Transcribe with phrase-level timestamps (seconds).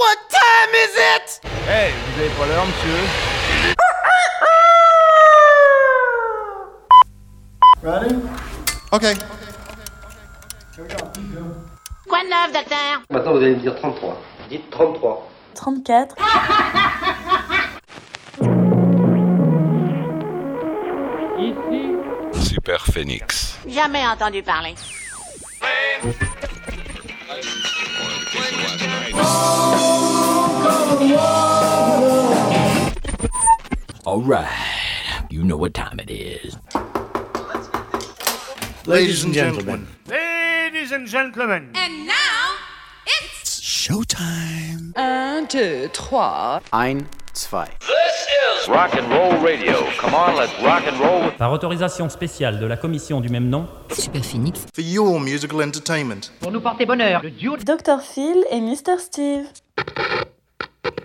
[0.00, 1.40] What time is it?
[1.68, 3.00] Hey, vous avez pas l'heure, monsieur
[7.82, 8.14] Ready?
[8.92, 9.14] Okay.
[12.08, 13.02] Quoi de neuf, docteur?
[13.10, 14.16] Maintenant, vous allez me dire 33.
[14.48, 15.28] Dites 33.
[15.54, 16.16] 34.
[22.42, 23.58] Super Phoenix.
[23.68, 24.74] Jamais entendu parler.
[34.06, 36.56] All right, you know what time it is.
[38.86, 39.86] Ladies and gentlemen.
[40.08, 42.56] Ladies and gentlemen And now,
[43.06, 43.60] it's...
[43.60, 44.92] Showtime.
[44.96, 46.60] Un, deux, trois.
[46.72, 47.68] Ein, zwei.
[48.68, 49.74] Rock and roll radio.
[49.98, 51.30] Come on, let's rock and roll.
[51.38, 54.66] Par autorisation spéciale de la commission du même nom, Super Phoenix.
[54.74, 56.30] For your musical entertainment.
[56.40, 58.00] Pour nous porter bonheur, le duo Dr.
[58.02, 58.98] Phil et Mr.
[58.98, 59.46] Steve.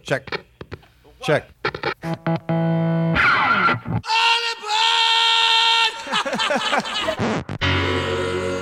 [0.03, 0.30] Check.
[1.22, 1.45] Check.
[6.38, 8.50] Ladies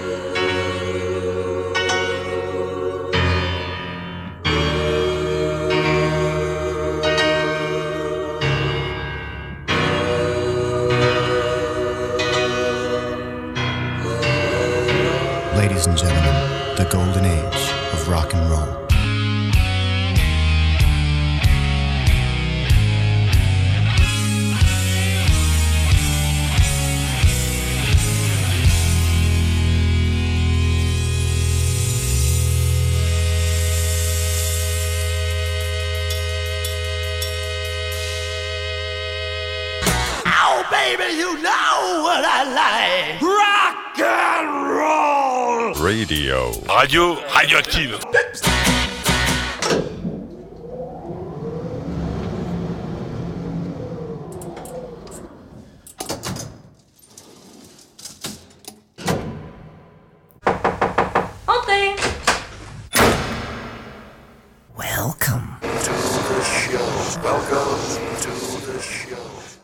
[40.98, 43.22] baby, you know what I like.
[43.22, 45.74] Rock and roll.
[45.84, 46.52] Radio.
[46.68, 48.53] Radio radioactive.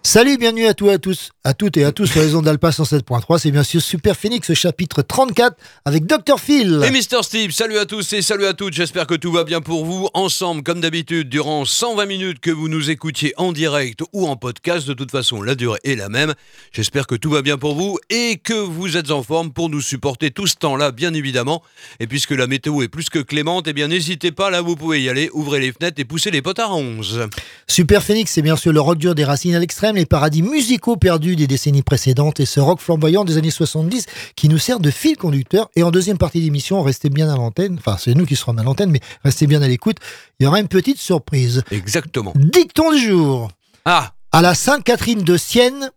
[0.09, 2.71] Salut, bienvenue à tous, à tous, à toutes et à tous sur les ondes d'Alpa
[2.71, 3.37] 107.3.
[3.37, 5.55] C'est bien sûr Super Phoenix, chapitre 34
[5.85, 6.39] avec Dr.
[6.39, 6.81] Phil.
[6.83, 9.61] Et Mister Steve, salut à tous et salut à toutes, j'espère que tout va bien
[9.61, 10.09] pour vous.
[10.15, 14.87] Ensemble, comme d'habitude, durant 120 minutes que vous nous écoutiez en direct ou en podcast,
[14.87, 16.33] de toute façon, la durée est la même.
[16.71, 19.81] J'espère que tout va bien pour vous et que vous êtes en forme pour nous
[19.81, 21.61] supporter tout ce temps-là, bien évidemment.
[21.99, 25.03] Et puisque la météo est plus que clémente, eh bien n'hésitez pas, là vous pouvez
[25.03, 27.27] y aller, ouvrez les fenêtres et poussez les potards à 11.
[27.67, 30.95] Super Phoenix, c'est bien sûr le rock dur des racines à l'extrême, les paradis musicaux
[30.95, 34.05] perdus des décennies précédentes et ce rock flamboyant des années 70
[34.35, 35.69] qui nous sert de fil conducteur.
[35.75, 38.63] Et en deuxième partie d'émission, restez bien à l'antenne, enfin c'est nous qui serons à
[38.63, 39.97] l'antenne, mais restez bien à l'écoute,
[40.39, 41.63] il y aura une petite surprise.
[41.69, 42.33] Exactement.
[42.35, 43.51] Dicton du jour.
[43.85, 45.91] Ah, À la Sainte-Catherine de Sienne,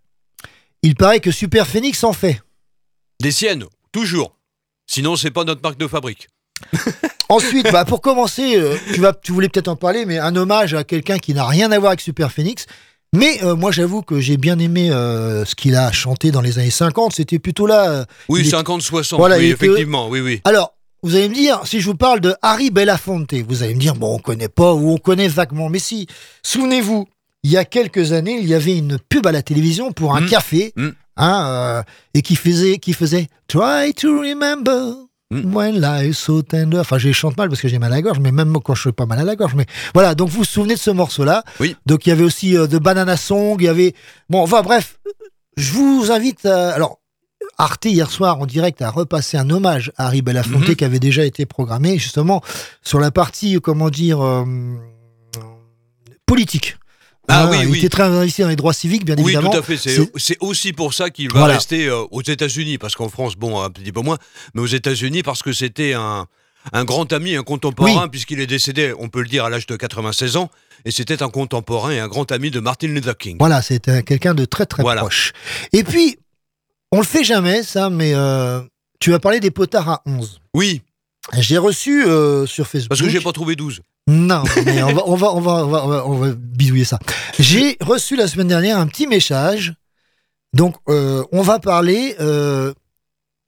[0.82, 2.42] il paraît que Super Phoenix en fait.
[3.20, 4.36] des siennes, toujours.
[4.86, 6.28] Sinon, c'est pas notre marque de fabrique.
[7.28, 10.74] Ensuite, bah, pour commencer, euh, tu, vas, tu voulais peut-être en parler, mais un hommage
[10.74, 12.66] à quelqu'un qui n'a rien à voir avec Super Phoenix.
[13.14, 16.58] Mais euh, moi, j'avoue que j'ai bien aimé euh, ce qu'il a chanté dans les
[16.58, 17.12] années 50.
[17.14, 17.90] C'était plutôt là.
[17.90, 20.40] euh, Oui, il est- 50-60, Voilà, oui, il était- effectivement, oui, oui.
[20.44, 23.80] Alors, vous allez me dire, si je vous parle de Harry Belafonte, vous allez me
[23.80, 25.68] dire, bon, on connaît pas ou on connaît vaguement.
[25.68, 26.06] Mais si,
[26.42, 27.06] souvenez-vous,
[27.42, 30.20] il y a quelques années, il y avait une pub à la télévision pour un
[30.22, 30.28] Mm.
[30.30, 30.88] café, Mm.
[31.18, 31.82] hein, euh,
[32.14, 34.94] et qui faisait, qui faisait Try to remember.
[35.32, 35.54] Mm.
[35.54, 36.78] When life so tender.
[36.80, 38.82] Enfin, je chante mal parce que j'ai mal à la gorge, mais même quand je
[38.82, 39.54] suis pas mal à la gorge.
[39.54, 41.42] Mais voilà, donc vous vous souvenez de ce morceau-là.
[41.60, 41.74] Oui.
[41.86, 43.94] Donc il y avait aussi euh, The Banana Song, il y avait.
[44.28, 44.98] Bon, enfin bref,
[45.56, 46.72] je vous invite à.
[46.74, 46.98] Alors,
[47.58, 50.74] Arte hier soir en direct a repassé un hommage à Harry Belafonte Mhm.
[50.76, 52.42] qui avait déjà été programmé justement
[52.82, 54.44] sur la partie, comment dire, euh,
[56.26, 56.76] politique.
[57.28, 57.78] Ah Hein, oui, il oui.
[57.78, 59.50] était très investi dans les droits civiques, bien Oui, évidemment.
[59.50, 59.76] tout à fait.
[59.76, 61.54] C'est c'est aussi pour ça qu'il va Voilà.
[61.54, 64.18] rester euh, aux États-Unis, parce qu'en France, bon, un petit peu moins,
[64.54, 66.26] mais aux États-Unis, parce que c'était un,
[66.72, 68.08] un grand ami, un contemporain, Oui.
[68.10, 70.50] puisqu'il est décédé, on peut le dire, à l'âge de 96 ans,
[70.84, 73.36] et c'était un contemporain et un grand ami de Martin Luther King.
[73.38, 75.02] Voilà, c'était quelqu'un de très très Voilà.
[75.02, 75.32] proche.
[75.72, 76.18] Et puis,
[76.90, 78.60] on le fait jamais, ça, mais euh,
[78.98, 80.40] tu as parlé des potards à 11.
[80.54, 80.82] Oui,
[81.38, 82.88] J'ai reçu euh, sur Facebook.
[82.88, 83.80] parce que j'ai pas trouvé 12.
[84.08, 86.84] Non, mais on va, on va, on va, on va, on va, on va bidouiller
[86.84, 86.98] ça.
[87.38, 89.74] J'ai reçu la semaine dernière un petit message.
[90.54, 92.74] Donc, euh, on va parler euh,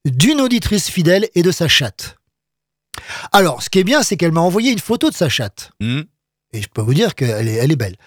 [0.05, 2.15] d'une auditrice fidèle et de sa chatte.
[3.31, 5.71] Alors, ce qui est bien, c'est qu'elle m'a envoyé une photo de sa chatte.
[5.81, 6.01] Hmm.
[6.53, 7.97] Et je peux vous dire qu'elle est, elle est belle.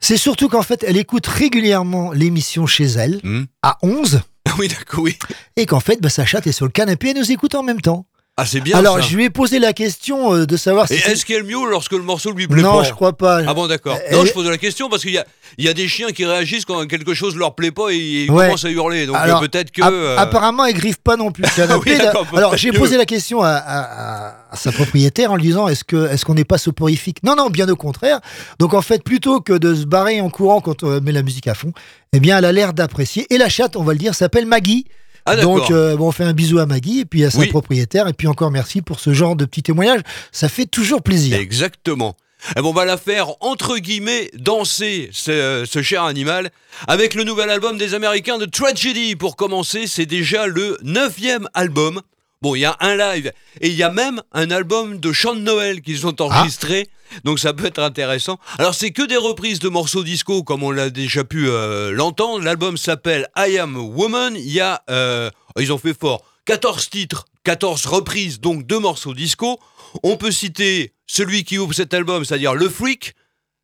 [0.00, 3.44] C'est surtout qu'en fait, elle écoute régulièrement l'émission chez elle, Hmm.
[3.62, 5.18] à 11, Ah oui, d'accord, oui.
[5.56, 7.82] et qu'en fait, bah, sa chatte est sur le canapé et nous écoute en même
[7.82, 8.06] temps.
[8.40, 9.00] Ah, c'est bien Alors, ça.
[9.02, 10.94] je lui ai posé la question euh, de savoir si.
[10.94, 13.40] Et est-ce qu'elle miaule lorsque le morceau lui plaît Non, pas je crois pas.
[13.44, 13.98] Ah bon, d'accord.
[14.12, 15.26] Non, je pose la question parce qu'il y a,
[15.58, 18.30] il y a des chiens qui réagissent quand quelque chose leur plaît pas et ils
[18.30, 18.44] Ouais.
[18.46, 19.06] commencent à hurler.
[19.06, 19.82] Donc euh, peut-être que.
[19.82, 21.42] euh, Apparemment, elle griffe pas non plus.
[21.84, 23.82] Oui, d'accord, Alors, j'ai posé la question à, à-
[24.28, 27.18] à- à sa propriétaire en lui disant est-ce que est-ce qu'on n'est pas soporifique?
[27.24, 28.20] Non, non, bien au contraire.
[28.60, 31.48] Donc, en fait, plutôt que de se barrer en courant quand on met la musique
[31.48, 31.72] à fond,
[32.12, 33.26] eh bien, elle a l'air d'apprécier.
[33.30, 34.86] Et la chatte, on va le dire, s'appelle Maggie.
[35.30, 35.36] Ah.
[35.36, 37.46] Donc, euh, bon, on fait un bisou à Maggie et puis à sa Oui.
[37.48, 38.08] propriétaire.
[38.08, 40.00] Et puis encore merci pour ce genre de petits témoignages.
[40.32, 41.36] Ça fait toujours plaisir.
[41.38, 42.16] Exactement.
[42.56, 46.50] Eh ben, on va la faire, entre guillemets, danser ce, ce cher animal
[46.86, 49.16] avec le nouvel album des Américains de Tragedy.
[49.16, 52.00] Pour commencer, c'est déjà le neuvième album.
[52.40, 55.34] Bon, il y a un live et il y a même un album de chants
[55.34, 56.88] de Noël qu'ils ont enregistré.
[57.24, 58.38] Donc ça peut être intéressant.
[58.58, 62.44] Alors c'est que des reprises de morceaux disco comme on l'a déjà pu euh, l'entendre.
[62.44, 64.34] L'album s'appelle I Am a Woman.
[64.36, 69.14] Il y a, euh, ils ont fait fort, 14 titres, 14 reprises, donc deux morceaux
[69.14, 69.58] disco.
[70.02, 73.14] On peut citer celui qui ouvre cet album, c'est-à-dire Le Freak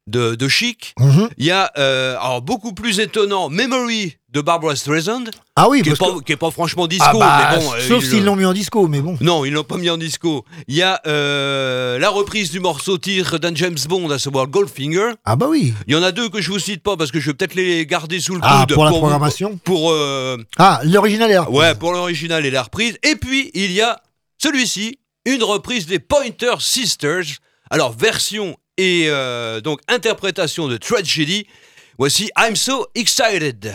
[0.06, 0.95] de, de Chic.
[1.01, 1.29] Mhm.
[1.39, 5.25] Il y a, euh, alors beaucoup plus étonnant, Memory de Barbara Streisand,
[5.56, 7.73] Ah oui, qui n'est pas, que- franchement disco, Ah bah, mais bon.
[7.73, 9.17] euh, sauf il- s'ils l'ont mis en disco, mais bon.
[9.21, 10.45] non, ils l'ont pas mis en disco.
[10.67, 15.12] Il y a euh, la reprise du morceau titre d'un James Bond, à savoir Goldfinger.
[15.25, 15.73] Ah bah oui.
[15.87, 17.55] Il y en a deux que je vous cite pas parce que je vais peut-être
[17.55, 18.50] les garder sous le coude.
[18.53, 19.95] Ah, pour la programmation Pour,
[20.59, 21.57] Ah, l'original est reprise.
[21.59, 22.99] ouais, pour l'original et la reprise.
[23.05, 24.00] Et puis, il y a
[24.43, 27.39] celui-ci, une reprise des Pointer Sisters.
[27.71, 31.47] Alors, version et euh, donc interprétation de Tragedy.
[31.99, 33.73] Voici I'm So Excited.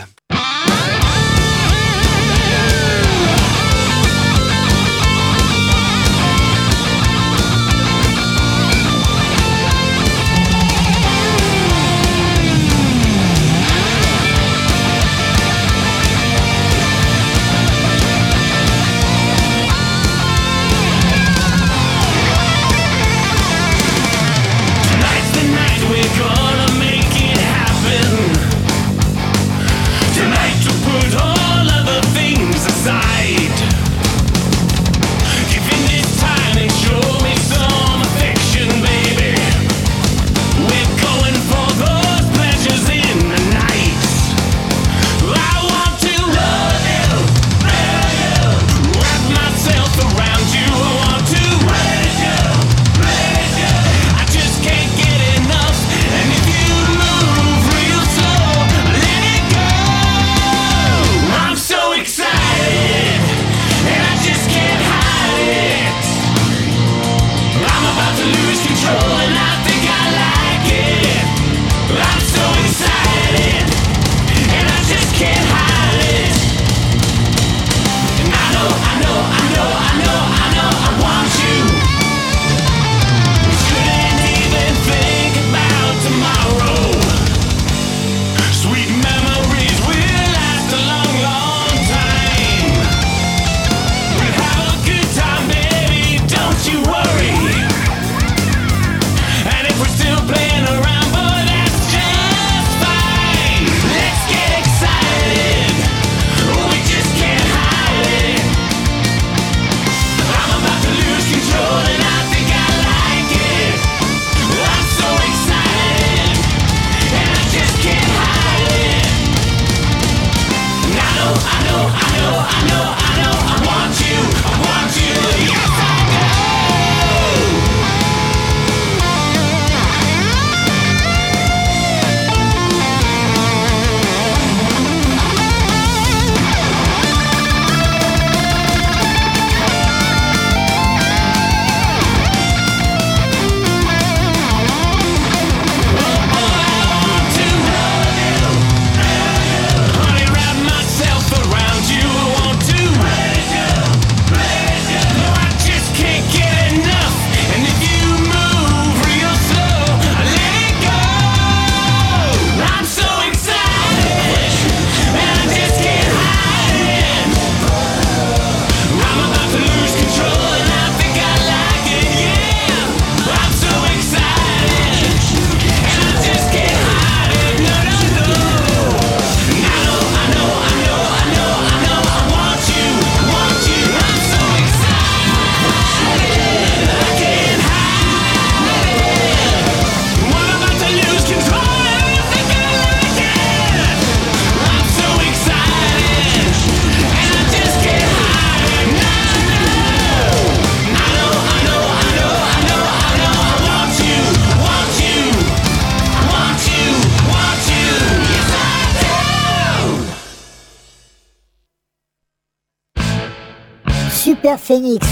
[214.70, 215.04] Phénix.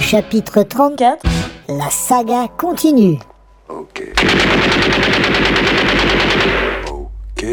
[0.00, 1.26] Chapitre 34
[1.66, 3.18] La saga continue.
[3.68, 4.12] Ok.
[6.86, 7.44] Ok.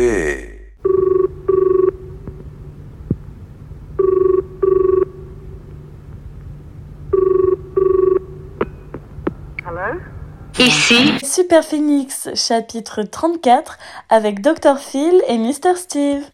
[10.59, 13.79] Ici Super Phoenix, chapitre 34,
[14.09, 14.77] avec Dr.
[14.77, 15.75] Phil et Mr.
[15.77, 16.25] Steve.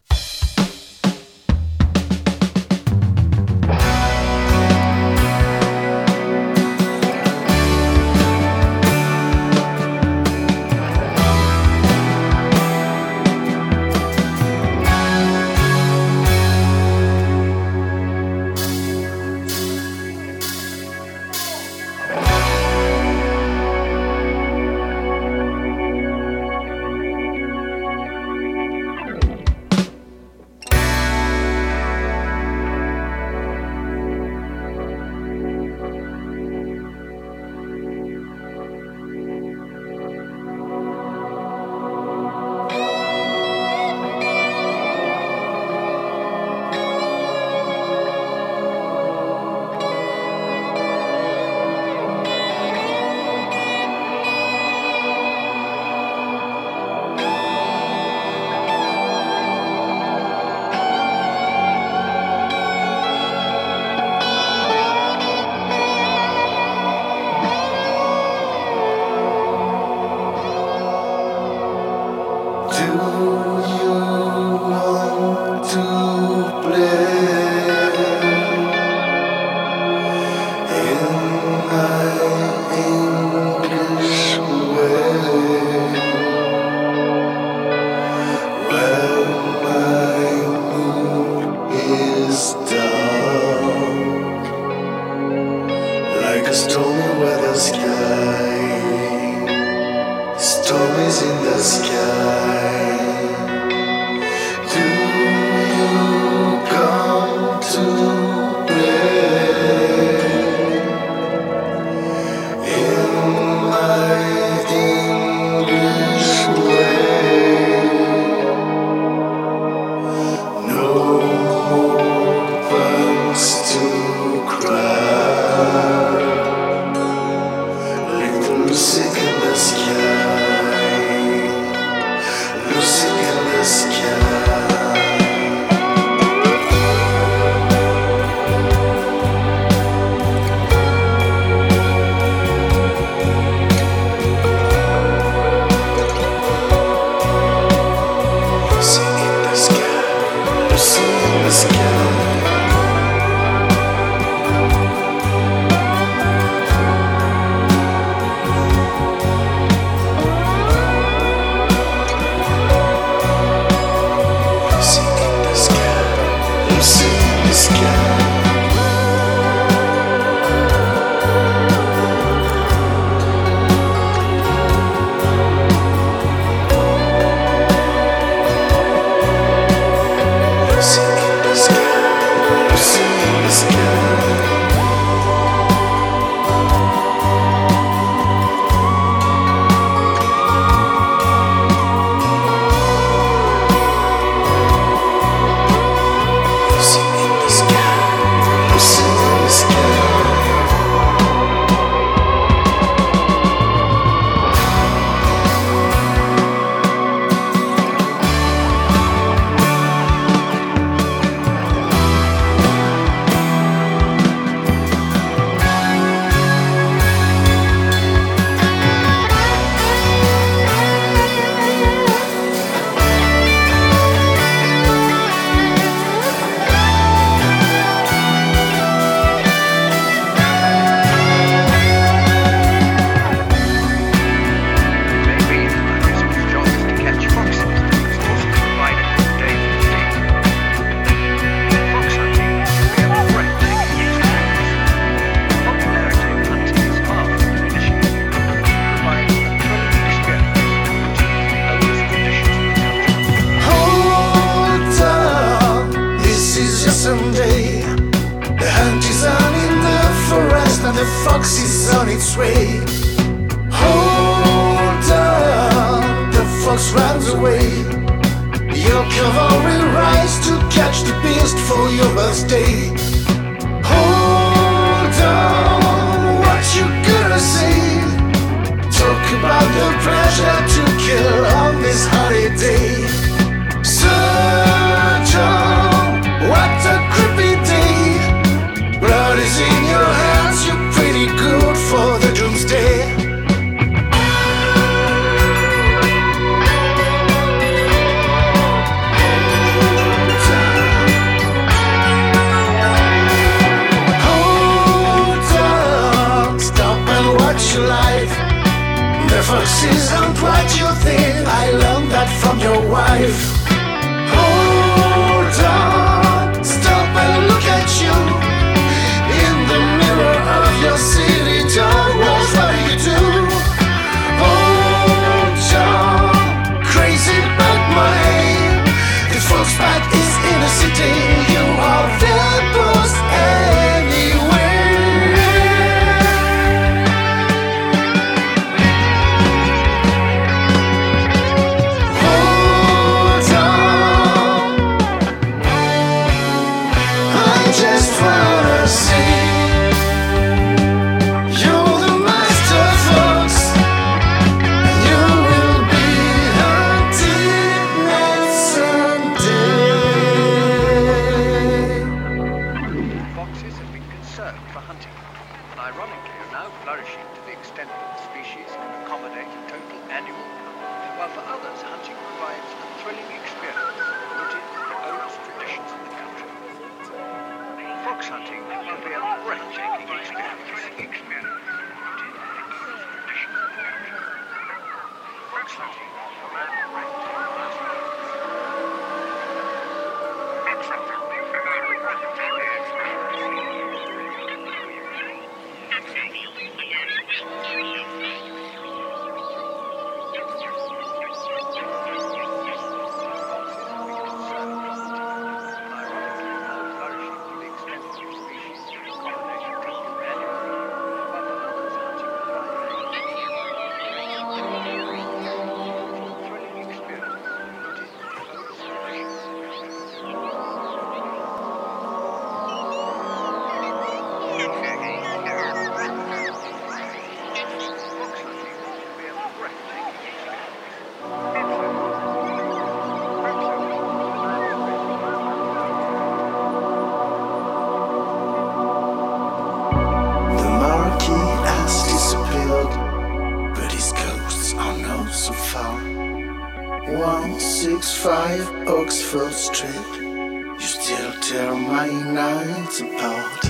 [451.08, 453.62] Still tear my nights apart.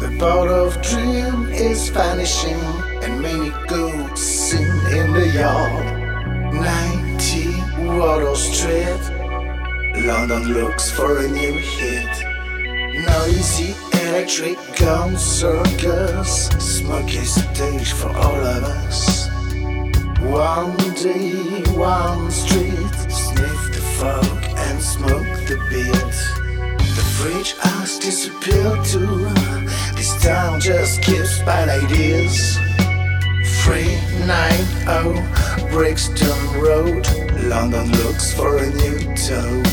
[0.00, 2.58] The part of dream is vanishing,
[3.04, 5.86] and many goats sing in the yard.
[6.52, 9.02] 90 Water Street,
[10.08, 12.14] London looks for a new hit.
[13.06, 19.28] Noisy electric gun circus, smoky stage for all of us.
[20.18, 26.41] One day, one street, sniff the fog and smoke the beat.
[27.22, 29.28] The fridge has disappeared too.
[29.94, 32.58] This town just keeps bad ideas.
[33.62, 35.22] 390
[35.70, 37.06] Brixton Road,
[37.44, 39.64] London looks for a new toad.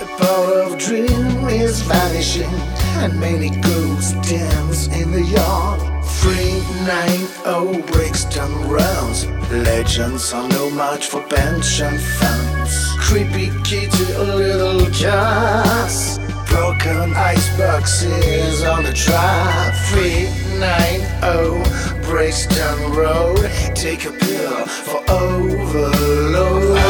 [0.00, 2.54] The power of dream is vanishing,
[3.02, 5.82] and many ghosts dance in the yard.
[6.22, 12.87] 390 Brixton Roads, legends are no match for pension funds.
[13.08, 19.74] Creepy kitty, little cats, broken iceboxes on the track.
[19.88, 26.87] 390 Brixton Road, take a pill for overload.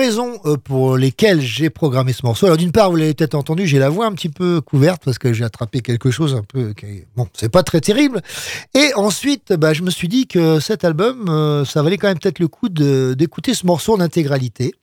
[0.00, 2.46] Raisons euh, pour lesquelles j'ai programmé ce morceau.
[2.46, 5.18] Alors d'une part, vous l'avez peut-être entendu, j'ai la voix un petit peu couverte parce
[5.18, 6.72] que j'ai attrapé quelque chose un peu
[7.16, 8.22] bon, c'est pas très terrible.
[8.74, 12.18] Et ensuite, bah, je me suis dit que cet album, euh, ça valait quand même
[12.18, 14.74] peut-être le coup d'écouter ce morceau en intégralité.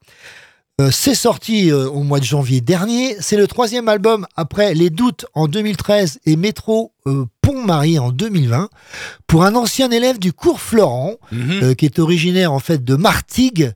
[0.80, 3.16] Euh, c'est sorti au mois de janvier dernier.
[3.18, 8.68] C'est le troisième album après Les Doutes en 2013 et Métro euh, Pont-Marie en 2020
[9.26, 11.14] pour un ancien élève du cours Florent
[11.62, 13.72] euh, qui est originaire en fait de Martigues.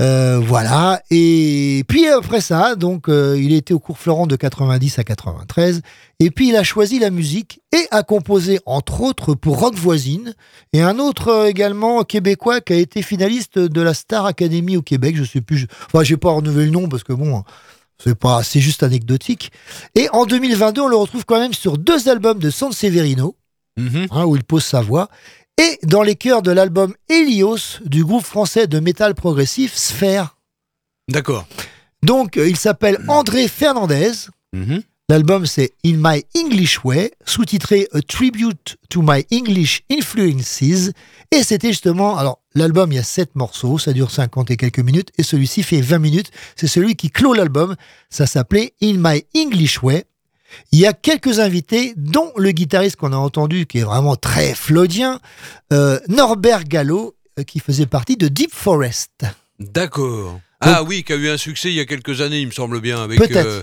[0.00, 1.02] Euh, voilà.
[1.10, 5.82] Et puis après ça, donc il était au cours Florent de 90 à 93.
[6.20, 10.34] Et puis il a choisi la musique et a composé entre autres pour Rock Voisine
[10.72, 15.16] et un autre également québécois qui a été finaliste de la Star Academy au Québec.
[15.16, 15.58] Je sais plus.
[15.58, 17.42] je- Enfin, j'ai pas renouvelé le nom parce que bon.
[18.02, 19.50] C'est pas, c'est juste anecdotique.
[19.94, 23.36] Et en 2022, on le retrouve quand même sur deux albums de San Severino,
[23.76, 25.08] hein, où il pose sa voix,
[25.60, 30.36] et dans les chœurs de l'album Helios du groupe français de métal progressif Sphère.
[31.08, 31.46] D'accord.
[32.02, 34.12] Donc, euh, il s'appelle André Fernandez.
[34.52, 34.82] Mhm.
[35.10, 40.60] L'album, c'est In My English Way, sous-titré A Tribute to My English Influences.
[41.30, 44.80] Et c'était justement, alors, l'album, il y a sept morceaux, ça dure 50 et quelques
[44.80, 46.30] minutes, et celui-ci fait 20 minutes.
[46.56, 47.74] C'est celui qui clôt l'album.
[48.10, 50.04] Ça s'appelait In My English Way.
[50.72, 54.54] Il y a quelques invités, dont le guitariste qu'on a entendu, qui est vraiment très
[54.54, 55.20] flaudien,
[55.72, 59.24] euh, Norbert Gallo, euh, qui faisait partie de Deep Forest.
[59.58, 60.38] D'accord.
[60.60, 62.80] Ah oui, qui a eu un succès il y a quelques années, il me semble
[62.82, 63.46] bien, avec, Peut-être.
[63.46, 63.62] euh,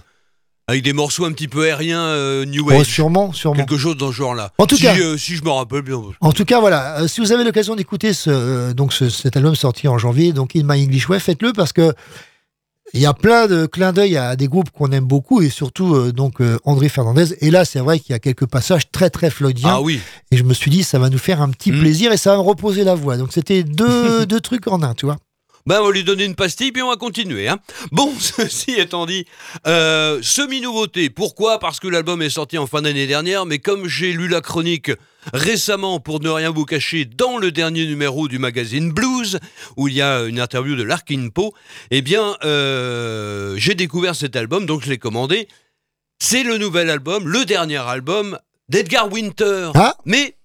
[0.68, 2.88] avec des morceaux un petit peu aériens, euh, New Oh, Age.
[2.88, 3.58] sûrement, sûrement.
[3.58, 4.52] Quelque chose dans ce genre-là.
[4.58, 6.02] En tout si, cas- euh, si je me rappelle bien.
[6.22, 9.56] En tout cas, voilà, euh, si vous avez l'occasion d'écouter ce, donc ce- cet album
[9.56, 11.94] sorti en janvier, donc In My English Way, faites-le parce que
[12.94, 16.12] il y a plein de clins d'œil à des groupes qu'on aime beaucoup et surtout
[16.14, 17.36] donc André Fernandez.
[17.42, 19.70] Et là, c'est vrai qu'il y a quelques passages très très floydiens.
[19.70, 20.00] Ah oui.
[20.32, 22.38] Et je me suis dit, ça va nous faire un petit plaisir et ça va
[22.38, 23.18] me reposer la voix.
[23.18, 25.18] Donc c'était deux, deux trucs en un, tu vois.
[25.68, 27.48] Ben, on va lui donner une pastille, puis on va continuer.
[27.48, 27.58] Hein.
[27.92, 29.26] Bon, ceci étant dit,
[29.66, 31.10] euh, semi-nouveauté.
[31.10, 31.58] Pourquoi?
[31.58, 34.92] Parce que l'album est sorti en fin d'année dernière, mais comme j'ai lu la chronique
[35.34, 39.40] récemment, pour ne rien vous cacher, dans le dernier numéro du magazine Blues,
[39.76, 41.52] où il y a une interview de Larkin Poe,
[41.90, 45.48] eh bien, euh, j'ai découvert cet album, donc je l'ai commandé.
[46.20, 48.38] C'est le nouvel album, le dernier album
[48.70, 49.72] d'Edgar Winter.
[50.06, 50.36] Mais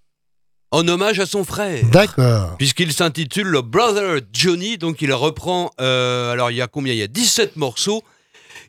[0.71, 1.85] en hommage à son frère.
[1.91, 2.57] D'accord.
[2.59, 6.93] Puisqu'il s'intitule le Brother Johnny, donc il reprend, euh, alors il y a combien?
[6.93, 8.03] Il y a 17 morceaux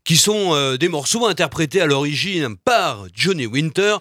[0.03, 3.97] qui sont euh, des morceaux interprétés à l'origine par Johnny Winter.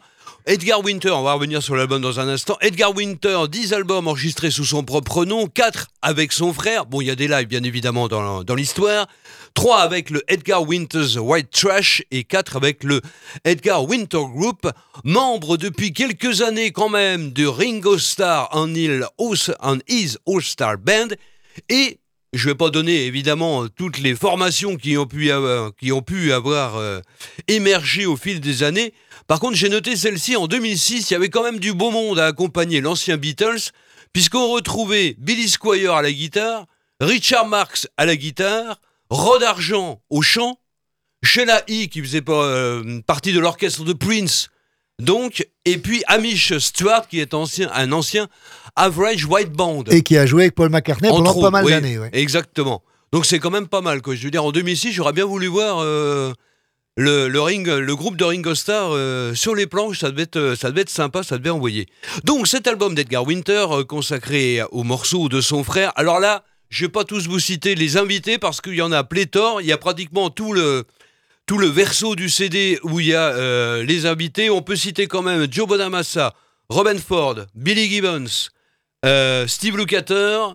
[0.47, 2.57] Edgar Winter, on va revenir sur l'album dans un instant.
[2.63, 6.87] Edgar Winter, 10 albums enregistrés sous son propre nom, 4 avec son frère.
[6.87, 9.07] Bon, il y a des lives bien évidemment dans, dans l'histoire.
[9.55, 13.01] 3 avec le Edgar Winter's White Trash et 4 avec le
[13.45, 14.71] Edgar Winter Group,
[15.05, 21.09] membre depuis quelques années quand même de Ringo Starr en His All-Star Band.
[21.69, 21.99] Et
[22.33, 26.03] je ne vais pas donner évidemment toutes les formations qui ont pu avoir, qui ont
[26.03, 27.01] pu avoir euh,
[27.49, 28.95] émergé au fil des années.
[29.27, 32.19] Par contre, j'ai noté celle-ci en 2006, il y avait quand même du beau monde
[32.19, 33.71] à accompagner l'ancien Beatles,
[34.13, 36.67] puisqu'on retrouvait Billy Squire à la guitare,
[37.01, 38.81] Richard Marx à la guitare,
[39.11, 40.59] Rod Argent au chant,
[41.23, 41.87] Sheila E.
[41.87, 44.49] qui faisait euh, partie de l'orchestre de Prince,
[45.01, 48.29] donc, et puis Amish Stewart qui est ancien, un ancien
[48.77, 49.85] Average White Band.
[49.91, 51.99] Et qui a joué avec Paul McCartney pendant pas mal oui, d'années.
[51.99, 52.11] ouais.
[52.13, 52.83] Exactement.
[53.13, 54.03] Donc c'est quand même pas mal.
[54.03, 54.15] Quoi.
[54.15, 56.33] Je veux dire, en 2006, j'aurais bien voulu voir euh,
[56.97, 60.01] le, le ring, le groupe de Ringo Starr euh, sur les planches.
[60.01, 61.87] Ça devait, être, ça devait être sympa, ça devait envoyer.
[62.25, 65.93] Donc cet album d'Edgar Winter, consacré aux morceaux de son frère.
[65.97, 69.05] Alors là, je vais pas tous vous citer les invités parce qu'il y en a
[69.05, 69.61] pléthore.
[69.61, 70.85] Il y a pratiquement tout le,
[71.47, 74.51] tout le verso du CD où il y a euh, les invités.
[74.51, 76.33] On peut citer quand même Joe Bonamassa,
[76.69, 78.51] Robin Ford, Billy Gibbons,
[79.05, 80.55] euh, Steve Lukather,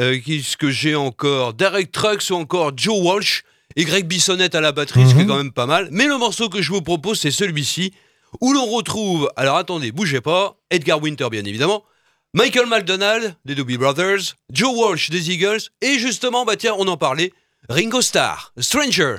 [0.00, 3.42] euh, ce que j'ai encore, Derek Trucks ou encore Joe Walsh
[3.76, 5.88] et Greg Bissonnette à la batterie, ce qui est quand même pas mal.
[5.92, 7.92] Mais le morceau que je vous propose, c'est celui-ci,
[8.40, 11.84] où l'on retrouve, alors attendez, bougez pas, Edgar Winter bien évidemment,
[12.32, 16.96] Michael McDonald des Doobie Brothers, Joe Walsh des Eagles, et justement, bah tiens, on en
[16.96, 17.32] parlait,
[17.68, 19.16] Ringo Starr, Stranger.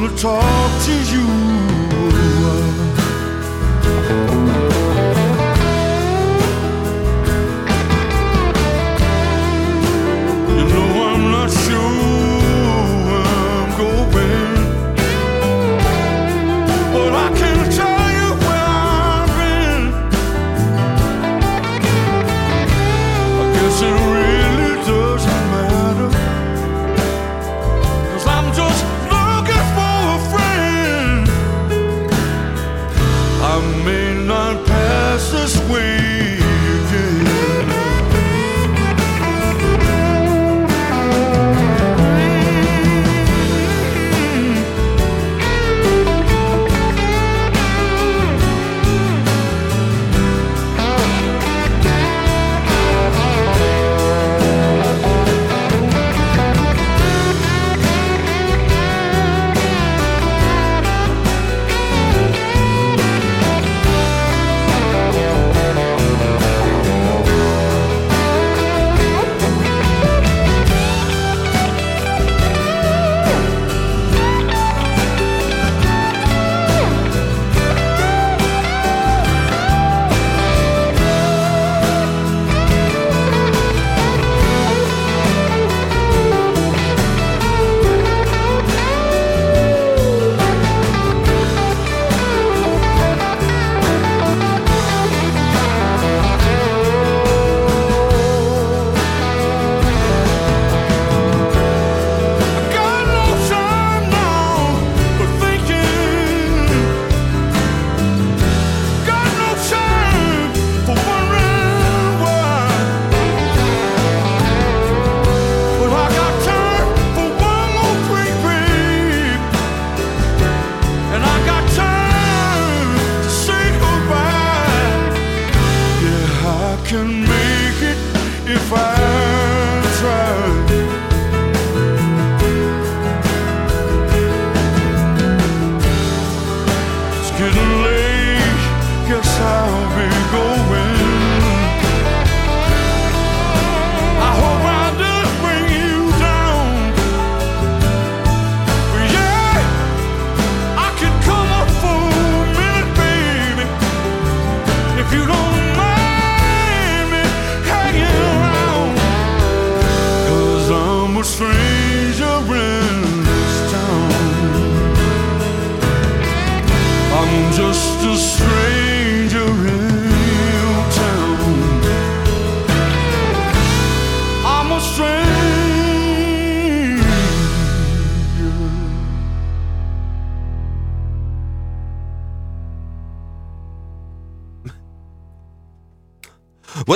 [0.00, 1.39] gonna talk to you.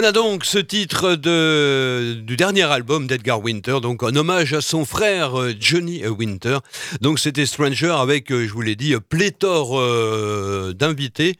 [0.04, 5.40] Voilà donc ce titre du dernier album d'Edgar Winter, donc en hommage à son frère
[5.40, 6.58] euh, Johnny Winter.
[7.00, 11.36] Donc c'était Stranger avec, euh, je vous l'ai dit, pléthore euh, d'invités.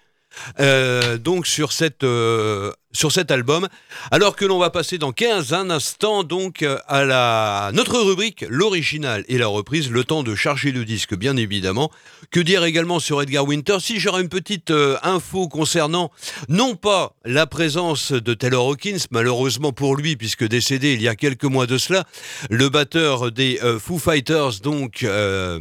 [0.61, 3.69] Euh, donc sur cette euh, sur cet album.
[4.11, 8.45] Alors que l'on va passer dans 15 un instant donc euh, à la notre rubrique
[8.49, 11.91] l'original et la reprise le temps de charger le disque bien évidemment.
[12.31, 13.77] Que dire également sur Edgar Winter?
[13.81, 16.11] Si j'aurais une petite euh, info concernant
[16.49, 21.17] non pas la présence de Taylor Hawkins malheureusement pour lui puisque décédé il y a
[21.17, 22.05] quelques mois de cela
[22.49, 25.61] le batteur des euh, Foo Fighters donc euh,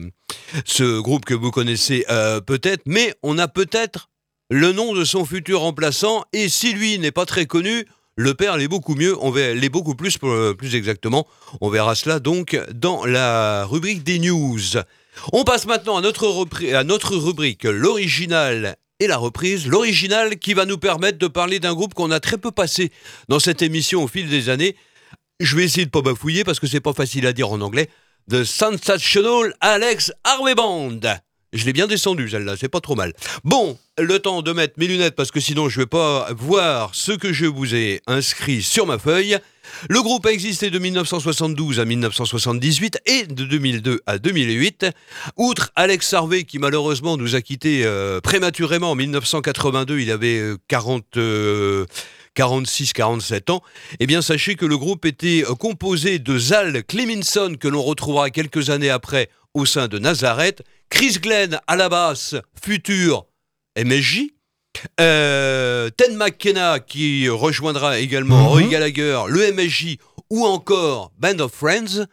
[0.66, 2.06] ce groupe que vous connaissez
[2.46, 4.10] peut-être mais on a peut-être
[4.50, 7.86] le nom de son futur remplaçant, et si lui n'est pas très connu,
[8.16, 11.26] le père l'est beaucoup mieux, on va l'est beaucoup plus, pour- plus exactement.
[11.62, 14.60] On verra cela donc dans la rubrique des news.
[15.32, 16.28] On passe maintenant à notre,
[16.76, 19.66] à notre rubrique, l'original et la reprise.
[19.68, 22.92] L'original qui va nous permettre de parler d'un groupe qu'on a très peu passé
[23.30, 24.76] dans cette émission au fil des années.
[25.40, 27.90] Je vais essayer de pas bafouiller parce que c'est pas facile à dire en anglais.
[28.30, 31.00] The Sensational Alex Harvey Band.
[31.54, 33.14] Je l'ai bien descendu, celle-là, c'est pas trop mal.
[33.44, 37.12] Bon, le temps de mettre mes lunettes parce que sinon je vais pas voir ce
[37.12, 39.38] que je vous ai inscrit sur ma feuille.
[39.88, 44.88] Le groupe a existé de 1972 à 1978 et de 2002 à 2008.
[45.38, 50.58] Outre Alex Harvey qui malheureusement nous a quittés euh, prématurément en 1982, il avait euh,
[50.68, 51.18] 40...
[51.18, 51.86] euh,
[52.36, 53.62] 46-47 ans,
[54.00, 58.32] eh bien sachez que le groupe était euh, composé de Zal Cleminson, que l'on retrouvera
[58.32, 60.64] quelques années après au sein de Nazareth,
[60.94, 63.26] Chris Glenn à la basse, futur
[63.78, 64.28] MSJ,
[65.00, 69.98] euh, Ted McKenna qui rejoindra également Roy Gallagher, le MSJ
[70.30, 72.06] ou encore Band of Friends,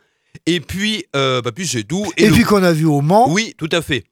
[0.47, 2.11] et puis, euh, bah, puis c'est tout.
[2.17, 3.31] Et, le- puis qu'on a vu au Mans.
[3.31, 4.05] oui, tout à fait.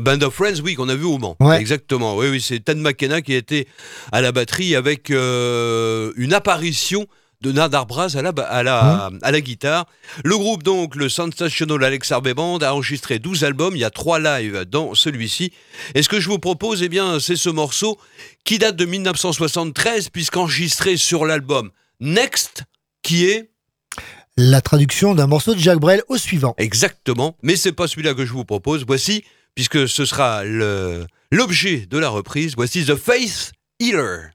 [0.00, 1.36] Band of Friends, oui, qu'on a vu au Mans.
[1.40, 1.58] Ouais.
[1.58, 2.16] Exactement.
[2.16, 3.66] Oui, oui, c'est Ted McKenna qui était
[4.12, 7.06] à la batterie avec euh, une apparition
[7.46, 9.86] de Nadar Braz à la, à, la, à la guitare.
[10.24, 13.76] Le groupe, donc, le Sensational Alex Harvey Band, a enregistré 12 albums.
[13.76, 15.52] Il y a 3 lives dans celui-ci.
[15.94, 17.98] Et ce que je vous propose, eh bien, c'est ce morceau
[18.44, 21.70] qui date de 1973, puisqu'enregistré sur l'album
[22.00, 22.64] Next,
[23.02, 23.50] qui est
[24.36, 26.54] La traduction d'un morceau de Jacques Brel au suivant.
[26.58, 28.84] Exactement, mais c'est pas celui-là que je vous propose.
[28.84, 29.24] Voici
[29.54, 30.42] puisque ce sera
[31.30, 32.54] l'objet de la reprise.
[32.56, 34.30] Voici The Face Healer.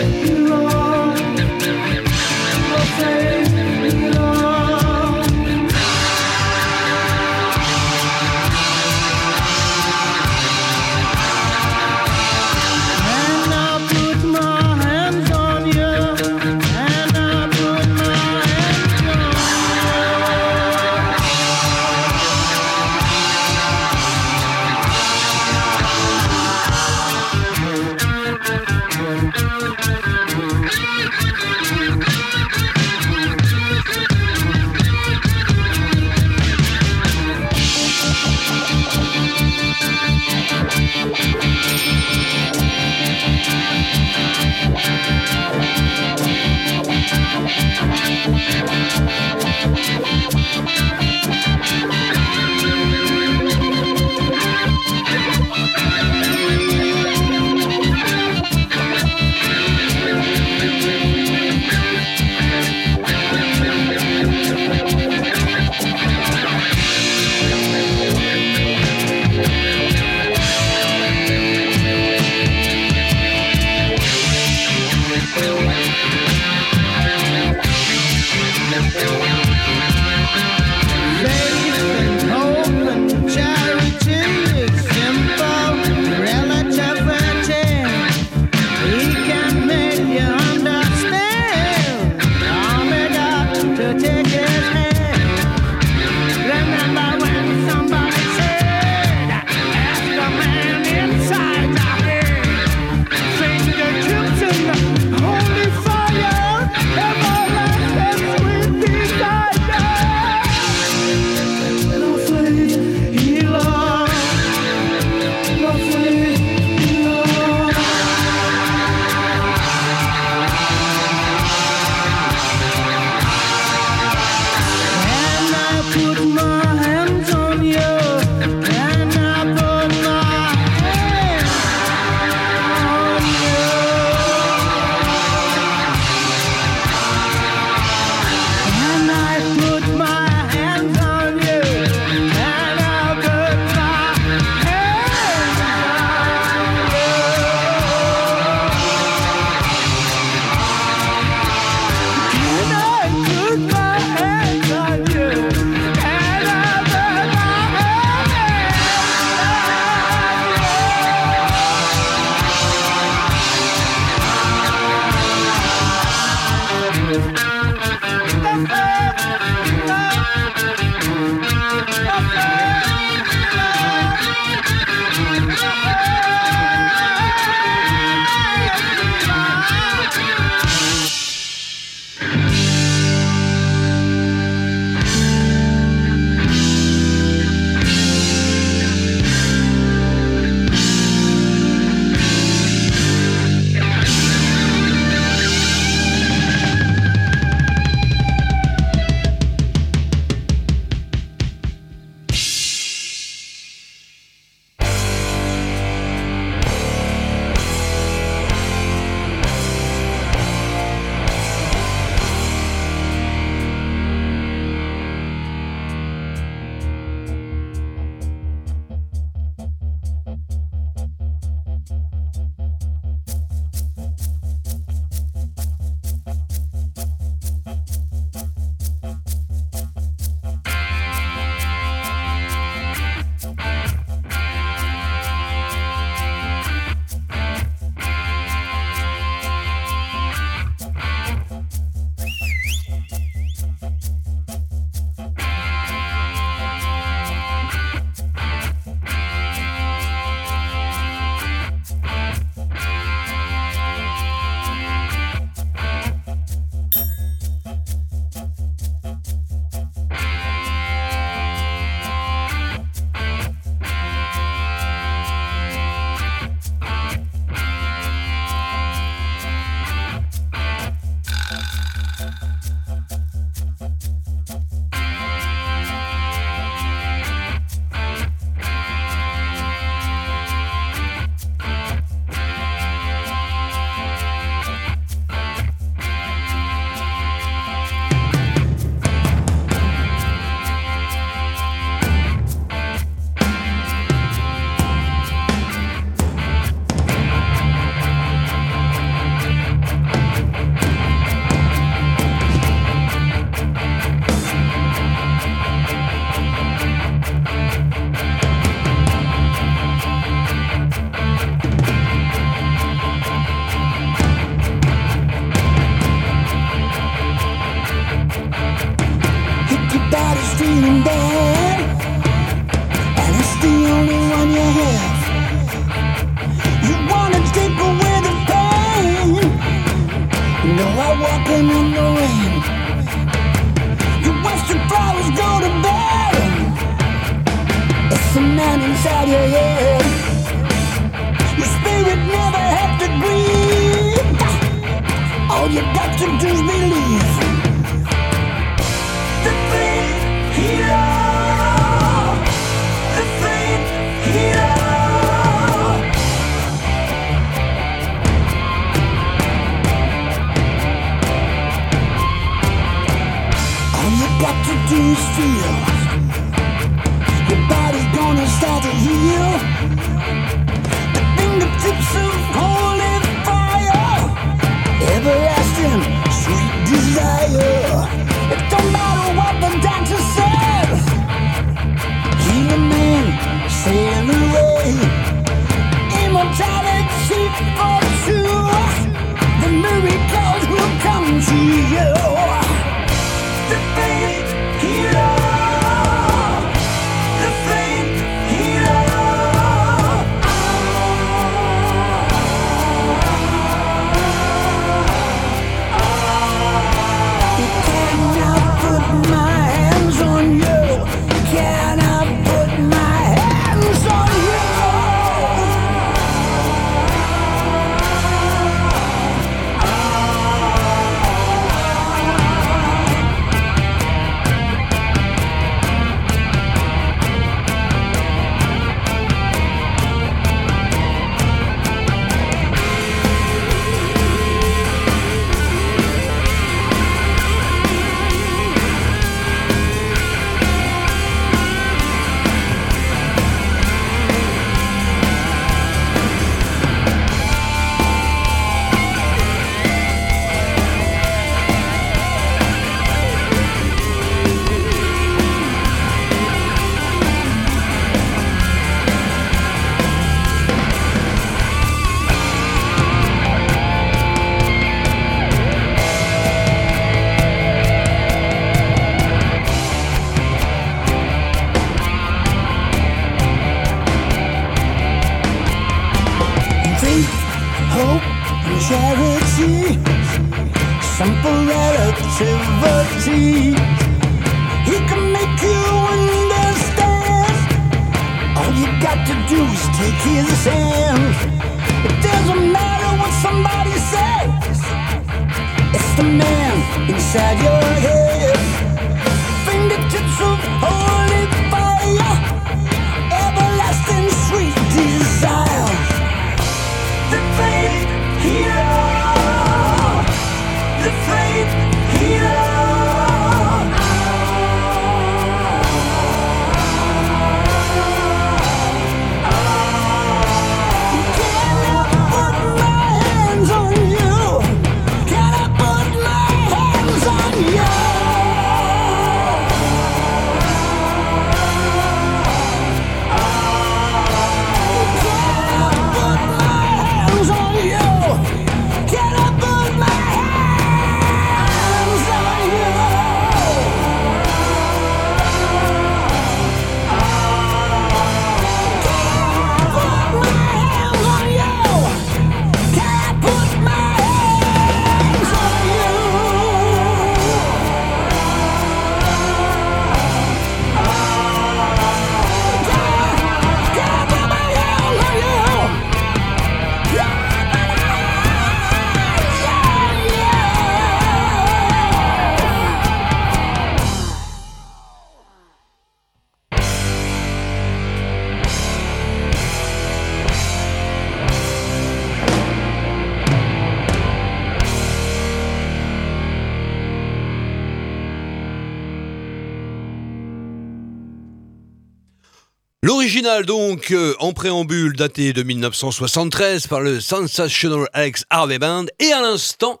[594.38, 600.00] En préambule daté de 1973 par le Sensational Alex Harvey Band et à l'instant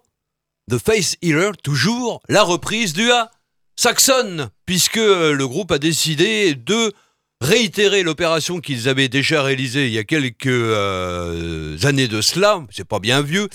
[0.70, 3.30] The Face Healer toujours la reprise du A
[3.76, 6.92] Saxon puisque euh, le groupe a décidé de
[7.40, 12.86] réitérer l'opération qu'ils avaient déjà réalisée il y a quelques euh, années de cela, c'est
[12.86, 13.48] pas bien vieux,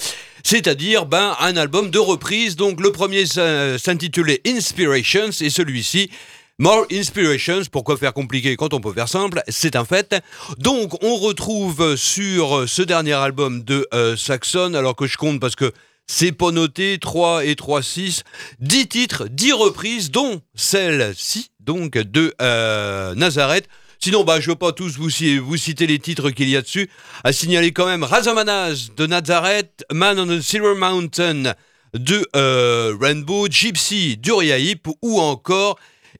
[0.43, 2.55] c'est-à-dire ben, un album de reprise.
[2.55, 6.09] Donc le premier s'in- s'intitulait Inspirations et celui-ci
[6.57, 10.15] More Inspirations, pourquoi faire compliqué quand on peut faire simple C'est un fait.
[10.57, 15.57] Donc on retrouve sur ce dernier album de euh, Saxon, alors que je compte parce
[15.57, 15.73] que
[16.07, 18.23] c'est pas noté, 3 et 3, 6,
[18.61, 23.67] 10 titres, 10 reprises, dont celle-ci, donc de euh, Nazareth.
[23.99, 25.09] Sinon, bah, je ne veux pas tous vous,
[25.43, 26.89] vous citer les titres qu'il y a dessus.
[27.25, 31.53] À signaler quand même Razamanaz de Nazareth, Man on the Silver Mountain
[31.93, 35.77] de euh, Rainbow, Gypsy d'Uriah Heep ou encore,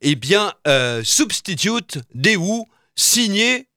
[0.07, 3.67] eh bien, euh, Substitute des Who, signé,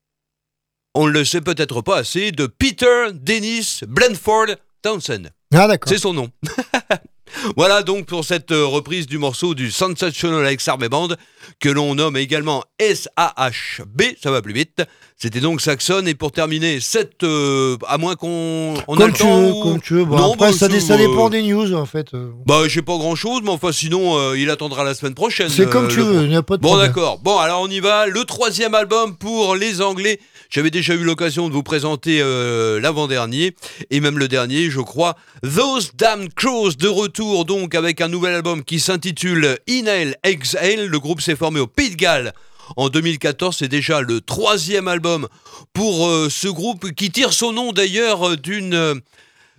[0.94, 5.30] on ne le sait peut-être pas assez, de Peter Dennis Blanford Townsend.
[5.54, 5.88] Ah, d'accord.
[5.88, 6.30] C'est son nom.
[7.56, 11.08] Voilà donc pour cette euh, reprise du morceau du Sensational Alex Army Band
[11.60, 14.82] que l'on nomme également SAHB, ça va plus vite,
[15.16, 16.04] C'était donc Saxon.
[16.06, 17.24] Et pour terminer, cette.
[17.24, 18.74] euh, à moins qu'on.
[18.86, 20.04] Comme tu temps veux, ou- comme tu veux.
[20.04, 22.14] Bon, Non, après, bah, ça, euh, dépend des news, en fait.
[22.14, 22.30] euh.
[22.46, 25.48] Bah, j'ai pas grand chose, mais enfin, sinon, euh, il attendra la semaine prochaine.
[25.48, 27.18] C'est comme tu veux, il n'y a pas de Bon, d'accord.
[27.18, 28.06] Bon, alors on y va.
[28.06, 30.20] Le troisième album pour les Anglais.
[30.50, 33.54] J'avais déjà eu l'occasion de vous présenter euh, l'avant-dernier,
[33.90, 35.14] et même le dernier, je crois.
[35.42, 40.86] Those Damn Crows de retour, donc, avec un nouvel album qui s'intitule Inhale Exhale.
[40.86, 42.32] Le groupe s'est formé au Pays de Galles.
[42.78, 45.28] En 2014, c'est déjà le troisième album
[45.74, 49.02] pour euh, ce groupe qui tire son nom d'ailleurs euh, d'une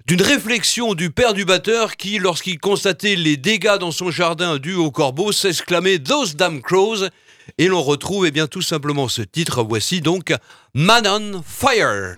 [0.07, 4.73] d'une réflexion du père du batteur qui, lorsqu'il constatait les dégâts dans son jardin dus
[4.73, 7.09] aux corbeaux, s'exclamait Those damn crows
[7.57, 9.63] et l'on retrouve eh bien tout simplement ce titre.
[9.63, 10.33] Voici donc
[10.73, 12.15] Man on Fire.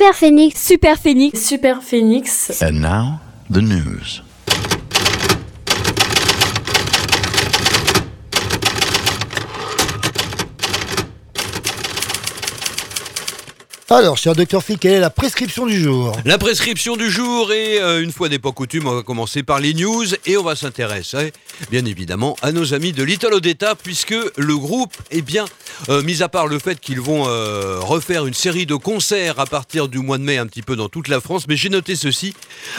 [0.00, 2.62] Super Phoenix, Super Phoenix, Super Phoenix.
[2.62, 3.20] And now,
[3.50, 4.22] the news.
[13.92, 16.12] Alors, cher docteur Phil, quelle est la prescription du jour?
[16.24, 19.58] La prescription du jour et euh, une fois n'est pas coutume, on va commencer par
[19.58, 21.32] les news et on va s'intéresser
[21.72, 25.44] bien évidemment à nos amis de Little Odetta puisque le groupe, eh bien,
[25.88, 29.46] euh, mis à part le fait qu'ils vont euh, refaire une série de concerts à
[29.46, 31.96] partir du mois de mai un petit peu dans toute la France, mais j'ai noté
[31.96, 32.32] ceci,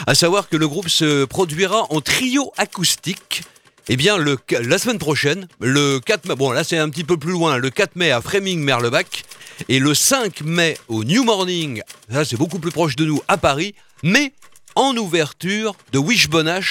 [0.08, 3.44] à savoir que le groupe se produira en trio acoustique.
[3.90, 7.32] Eh bien, la semaine prochaine, le 4 mai, bon là c'est un petit peu plus
[7.32, 9.24] loin, le 4 mai à Fréming-Merlebach,
[9.70, 13.38] et le 5 mai au New Morning, ça c'est beaucoup plus proche de nous, à
[13.38, 13.74] Paris,
[14.04, 14.34] mais
[14.76, 16.62] en ouverture de Wishbone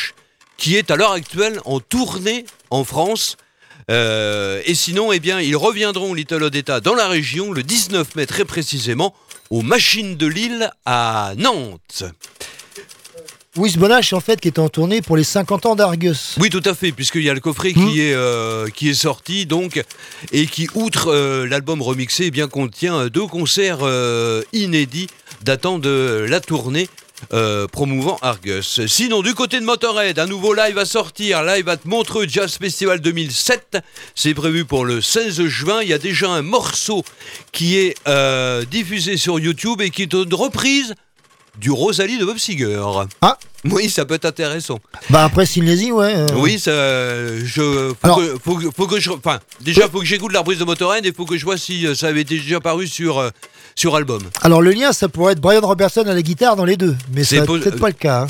[0.56, 3.36] qui est à l'heure actuelle en tournée en France.
[3.90, 8.26] Euh, et sinon, eh bien, ils reviendront, Little Odetta, dans la région le 19 mai
[8.26, 9.14] très précisément,
[9.48, 12.04] aux Machines de Lille à Nantes.
[13.56, 16.36] Wish Bonache, en fait, qui est en tournée pour les 50 ans d'Argus.
[16.38, 19.44] Oui, tout à fait, puisqu'il y a le coffret qui, est, euh, qui est sorti,
[19.44, 19.82] donc,
[20.30, 25.08] et qui, outre euh, l'album remixé, eh bien, contient deux concerts euh, inédits
[25.42, 26.88] datant de la tournée.
[27.72, 28.86] promouvant Argus.
[28.86, 33.00] Sinon, du côté de Motorhead, un nouveau live va sortir, live at Montreux Jazz Festival
[33.00, 33.78] 2007.
[34.14, 35.82] C'est prévu pour le 16 juin.
[35.82, 37.04] Il y a déjà un morceau
[37.50, 37.96] qui est
[38.70, 40.94] diffusé sur YouTube et qui est une reprise
[41.58, 42.80] du Rosalie de Bob Seger.
[43.20, 44.78] Ah Oui, ça peut être intéressant.
[45.10, 46.14] Bah après Sinésie, ouais.
[46.16, 46.26] euh.
[46.36, 46.72] Oui, ça,
[47.44, 50.38] je, faut, Alors- que, faut, que- faut que je, enfin, déjà, faut que j'écoute la
[50.40, 53.18] reprise de Motorhead et faut que je vois si euh, ça avait déjà paru sur
[53.18, 53.30] euh,
[53.74, 54.22] sur album.
[54.42, 57.24] Alors le lien, ça pourrait être Brian Robertson à la guitare dans les deux, mais
[57.24, 58.22] C'est c'est pos- peut-être pas le cas.
[58.22, 58.26] hein.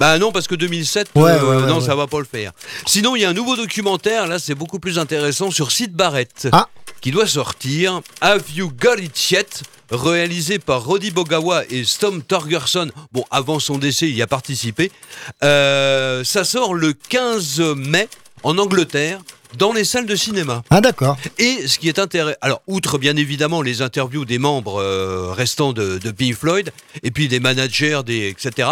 [0.00, 1.84] Bah non, parce que 2007, Ouais, euh, ouais, ouais, non, ouais.
[1.86, 2.52] ça va pas le faire.
[2.86, 6.48] Sinon, il y a un nouveau documentaire, là, c'est beaucoup plus intéressant, sur Sid Barrett,
[6.50, 6.66] Ah.
[7.02, 12.90] Qui doit sortir, Have You Got It Yet réalisé par Roddy Bogawa et Stom Torgerson.
[13.12, 14.90] Bon, avant son décès, il y a participé.
[15.42, 18.08] Euh, ça sort le 15 mai
[18.44, 19.20] en Angleterre,
[19.58, 20.62] dans les salles de cinéma.
[20.70, 21.18] Ah d'accord.
[21.38, 25.72] Et ce qui est intéressant, alors outre bien évidemment les interviews des membres euh, restants
[25.72, 26.72] de, de Pink Floyd,
[27.02, 28.68] et puis des managers, des, etc.,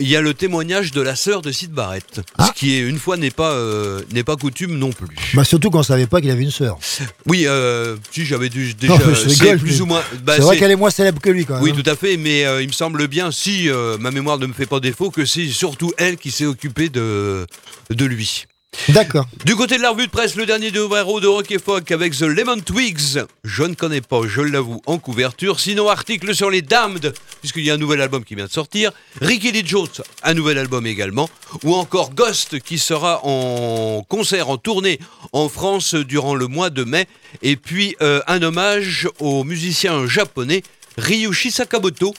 [0.00, 2.46] il y a le témoignage de la sœur de Sid Barrett, Ah.
[2.48, 5.06] ce qui est une fois n'est pas, euh, n'est pas coutume non plus.
[5.34, 6.78] Bah surtout qu'on savait pas qu'il avait une sœur.
[7.26, 10.02] Oui, euh, si j'avais dû déjà, Non, je rigole, plus ou moins.
[10.24, 11.62] bah, c'est vrai qu'elle est moins célèbre que lui quand même.
[11.62, 11.80] oui, hein.
[11.82, 14.52] tout à fait, mais euh, il me semble bien, si euh, ma mémoire ne me
[14.52, 17.46] fait pas défaut, que c'est surtout elle qui s'est occupée de,
[17.90, 18.46] de lui.
[18.90, 19.26] D'accord.
[19.44, 22.22] Du côté de la revue de presse, le dernier numéro de Rock et avec The
[22.22, 23.18] Lemon Twigs.
[23.42, 25.58] Je ne connais pas, je l'avoue, en couverture.
[25.58, 28.92] Sinon, article sur les Damned, puisqu'il y a un nouvel album qui vient de sortir.
[29.20, 29.88] Ricky Lee Jones,
[30.22, 31.30] un nouvel album également.
[31.62, 34.98] Ou encore Ghost, qui sera en concert, en tournée
[35.32, 37.06] en France durant le mois de mai.
[37.42, 40.62] Et puis, euh, un hommage au musicien japonais
[40.98, 42.14] Ryushi Sakamoto.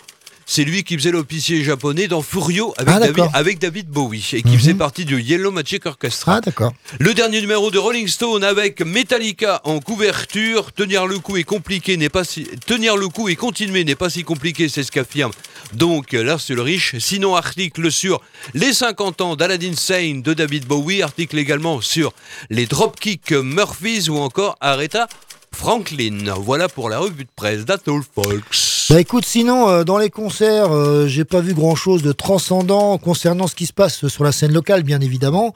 [0.47, 3.31] C'est lui qui faisait l'officier japonais dans Furio avec, Ah, David, d'accord.
[3.33, 6.35] avec David Bowie et qui faisait partie du Yellow Magic Orchestra.
[6.35, 6.71] Ah d'accord.
[6.99, 10.71] Le dernier numéro de Rolling Stone avec Metallica en couverture.
[10.71, 12.45] Tenir le coup est compliqué, n'est pas si...
[12.67, 15.31] tenir le coup et continuer n'est pas si compliqué, c'est ce qu'affirme
[15.73, 16.95] donc Lars Ulrich.
[16.99, 18.21] Sinon, article sur
[18.53, 22.13] les 50 ans d'Aladdin Sane de David Bowie, article également sur
[22.51, 25.07] les Dropkick Murphys ou encore Aretha
[25.55, 26.33] Franklin.
[26.39, 28.87] Voilà pour la revue de presse d'Atoll Folks.
[28.89, 32.97] Bah écoute, sinon euh, dans les concerts, euh, j'ai pas vu grand chose de transcendant
[32.99, 35.53] concernant ce qui se passe sur la scène locale, bien évidemment.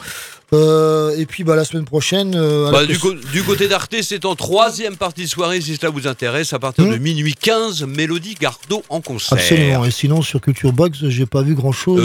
[0.52, 2.34] Euh, et puis bah la semaine prochaine.
[2.36, 5.76] euh, Bah, du, cons- co- du côté d'Arte, c'est en troisième partie de soirée, si
[5.76, 7.02] cela vous intéresse, à partir de Hmm.
[7.02, 9.38] minuit 15, Mélodie Gardot en concert.
[9.38, 9.86] Absolument.
[9.86, 12.02] Et sinon sur Culture Box, j'ai pas vu grand chose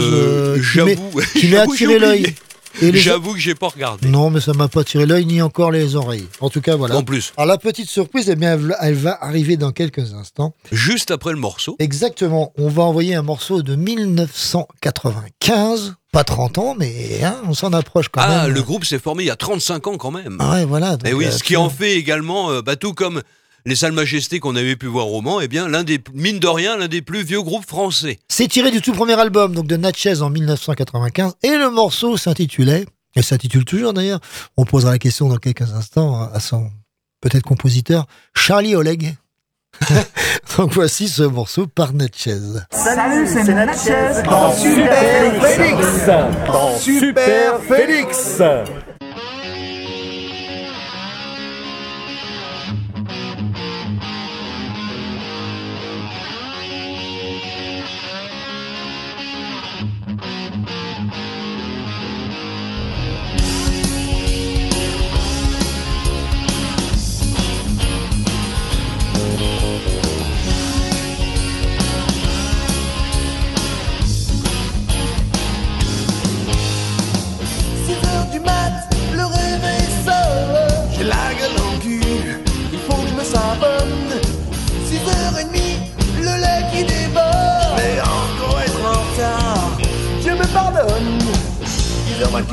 [0.71, 2.35] qui m'ait- attiré l'œil.
[2.81, 4.07] J'avoue que j'ai pas regardé.
[4.07, 6.27] Non, mais ça m'a pas tiré l'œil ni encore les oreilles.
[6.41, 6.97] En tout cas, voilà.
[6.97, 10.53] En plus, Alors la petite surprise, eh bien, elle- elle va arriver dans quelques instants.
[10.71, 11.75] juste après le morceau.
[11.79, 12.51] Exactement.
[12.57, 15.95] On va envoyer un morceau de 1995.
[16.11, 18.53] Pas 30 ans, mais hein, on s'en approche quand Ah, même.
[18.53, 20.37] le groupe s'est formé il y a 35 ans quand même.
[20.39, 20.93] Ah ouais, voilà.
[21.05, 23.21] Et donc, oui, euh, ce qui en fait également, euh, bah, tout comme
[23.65, 26.47] les Salles Majestés qu'on avait pu voir au Mans, eh bien, l'un des, mine de
[26.47, 28.19] rien, l'un des plus vieux groupes français.
[28.27, 32.85] C'est tiré du tout premier album donc de Natchez en 1995 et le morceau s'intitulait,
[33.15, 34.19] et s'intitule toujours d'ailleurs,
[34.55, 36.69] on posera la question dans quelques instants à son
[37.21, 38.05] peut-être compositeur,
[38.35, 39.15] Charlie Oleg.
[40.57, 42.39] donc voici ce morceau par Natchez.
[42.71, 46.05] Salut, c'est Natchez dans Super Félix
[46.47, 48.41] Dans Super Félix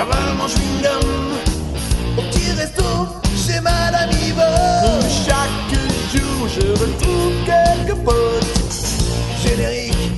[0.03, 1.09] J'avale mon chewing-gum.
[2.17, 2.83] Au petit resto,
[3.35, 5.09] chez Madame Yvonne.
[5.25, 5.73] Chaque
[6.13, 8.45] jour, je retrouve quelques potes.
[9.41, 10.11] Générique,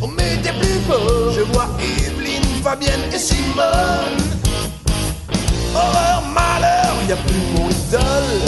[0.00, 1.32] on mettait plus fort.
[1.34, 4.18] Je vois Evelyne, Fabienne et Simone.
[5.74, 8.40] Horreur, malheur, y a plus mon idole.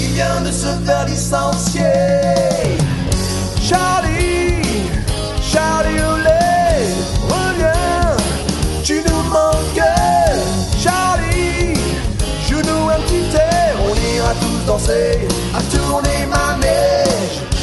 [0.00, 1.82] Il vient de se faire licencier.
[3.62, 4.62] Charlie,
[5.52, 7.39] Charlie Olé,
[14.70, 17.59] danser, à tourner ma neige.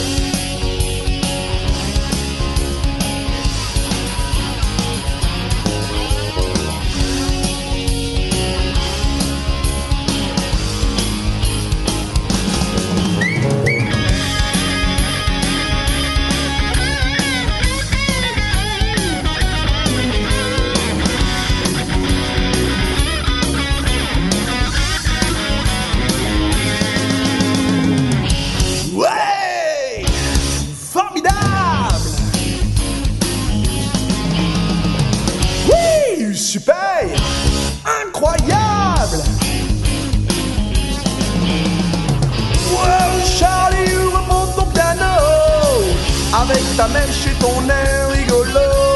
[46.34, 48.87] Avec ta main chez ton air rigolo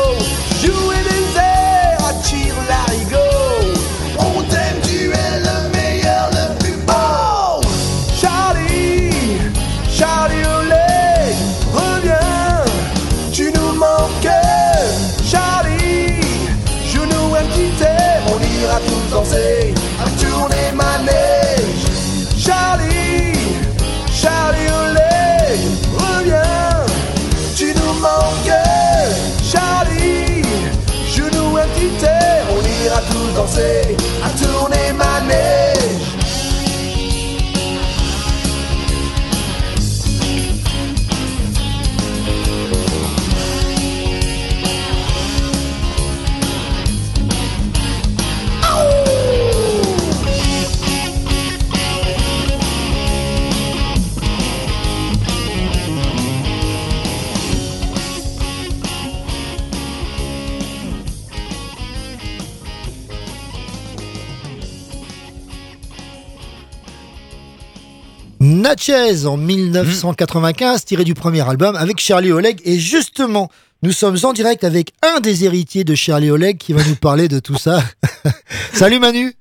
[68.72, 72.61] Natchez en 1995, tiré du premier album avec Charlie Oleg.
[72.64, 73.49] Et justement,
[73.84, 77.27] nous sommes en direct avec un des héritiers de Charlie Oleg qui va nous parler
[77.27, 77.81] de tout ça.
[78.72, 79.34] Salut Manu,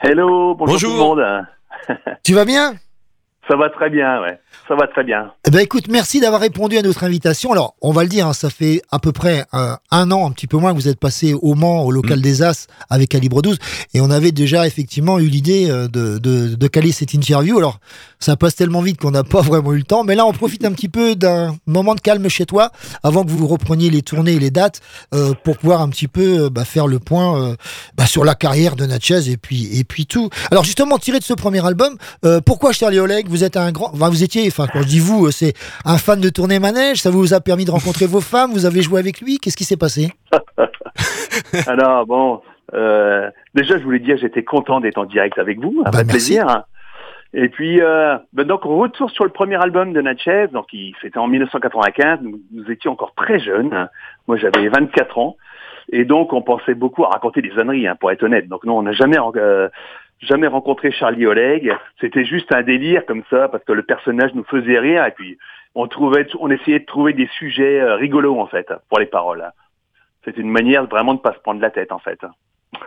[0.00, 0.90] Hello, bonjour, Bonjour.
[0.90, 1.46] tout le monde.
[2.24, 2.74] tu vas bien?
[3.50, 4.38] Ça va très bien, ouais.
[4.68, 5.32] Ça va très bien.
[5.44, 7.50] Eh ben écoute, merci d'avoir répondu à notre invitation.
[7.50, 10.30] Alors, on va le dire, hein, ça fait à peu près euh, un an, un
[10.30, 13.42] petit peu moins, que vous êtes passé au Mans, au local des As, avec Calibre
[13.42, 13.58] 12,
[13.92, 17.58] et on avait déjà effectivement eu l'idée euh, de, de, de caler cette interview.
[17.58, 17.80] Alors,
[18.20, 20.64] ça passe tellement vite qu'on n'a pas vraiment eu le temps, mais là, on profite
[20.64, 22.70] un petit peu d'un moment de calme chez toi,
[23.02, 24.80] avant que vous repreniez les tournées et les dates,
[25.12, 27.56] euh, pour pouvoir un petit peu euh, bah, faire le point euh,
[27.96, 30.30] bah, sur la carrière de Natchez et puis et puis tout.
[30.52, 33.28] Alors justement, tiré de ce premier album, euh, pourquoi Charlie Oleg?
[33.28, 35.54] Vous êtes un grand, enfin, vous étiez, enfin quand je dis vous, euh, c'est
[35.84, 37.02] un fan de tournée manège.
[37.02, 38.52] Ça vous a permis de rencontrer vos femmes.
[38.52, 39.38] Vous avez joué avec lui.
[39.38, 40.12] Qu'est-ce qui s'est passé?
[41.66, 42.40] Alors, bon,
[42.74, 45.82] euh, déjà, je voulais dire, j'étais content d'être en direct avec vous.
[45.84, 46.64] Ça Bah, plaisir.
[47.32, 50.46] Et puis, euh, ben donc, retour sur le premier album de Natchez.
[50.52, 52.18] Donc, il- c'était en 1995.
[52.22, 53.88] Nous, nous étions encore très jeunes.
[54.26, 55.36] Moi, j'avais 24 ans.
[55.92, 58.48] Et donc, on pensait beaucoup à raconter des âneries, hein, pour être honnête.
[58.48, 59.68] Donc, nous, on n'a jamais, euh,
[60.20, 61.74] jamais rencontré Charlie Oleg.
[62.00, 65.04] C'était juste un délire comme ça, parce que le personnage nous faisait rire.
[65.06, 65.38] Et puis,
[65.74, 69.50] on trouvait, on essayait de trouver des sujets euh, rigolos, en fait, pour les paroles.
[70.24, 72.18] C'est une manière vraiment de pas se prendre la tête, en fait.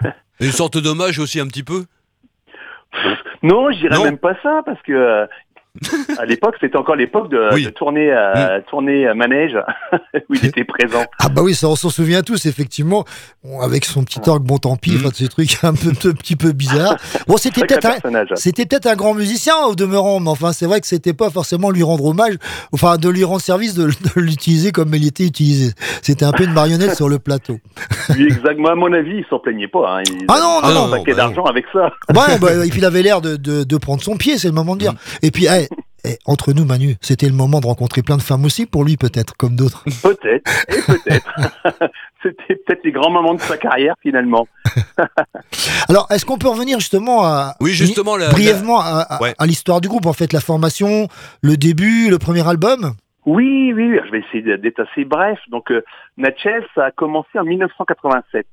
[0.39, 1.85] Une sorte d'hommage aussi un petit peu?
[3.41, 5.25] Non, je dirais même pas ça, parce que euh,
[6.19, 9.57] À l'époque, c'était encore l'époque de, de tournée, euh, tournée euh, manège
[10.29, 11.03] où il était présent.
[11.19, 13.05] Ah bah oui, ça on s'en souvient tous, effectivement.
[13.61, 16.51] Avec son petit orgue, bon tant pis, enfin, ces trucs un peu, un petit peu
[16.51, 16.97] bizarres.
[17.27, 18.27] Bon, c'était peut-être un, personnage.
[18.35, 21.71] c'était peut-être un grand musicien au demeurant, mais enfin, c'est vrai que c'était pas forcément
[21.71, 22.35] lui rendre hommage,
[22.73, 25.73] enfin, de lui rendre service de, de l'utiliser comme il était utilisé.
[26.01, 27.59] C'était un peu une marionnette sur le plateau.
[28.15, 29.99] Lui, exactement, à mon avis, il s'en plaignait pas.
[29.99, 30.03] Hein.
[30.05, 31.17] Il Ah non, non, un paquet ouais.
[31.17, 31.93] d'argent avec ça.
[32.13, 34.53] Ouais, bah, et puis il avait l'air de, de, de prendre son pied, c'est le
[34.53, 34.93] moment de dire.
[35.21, 35.62] Et puis, eh,
[36.05, 38.97] eh, entre nous, Manu, c'était le moment de rencontrer plein de femmes aussi pour lui,
[38.97, 39.83] peut-être, comme d'autres.
[40.03, 41.33] Peut-être, et peut-être.
[42.23, 44.47] C'était peut-être les grands moments de sa carrière, finalement.
[45.89, 47.55] Alors, est-ce qu'on peut revenir justement à.
[47.59, 49.33] Oui, justement, la- brièvement à, à- Ouais.
[49.37, 51.07] à l'histoire du groupe, en fait, la formation,
[51.41, 52.93] le début, le premier album?
[53.25, 55.37] Oui, oui, oui, je vais essayer d'être assez bref.
[55.49, 55.81] Donc, euh,
[56.17, 58.45] Natchez, ça a commencé en 1987.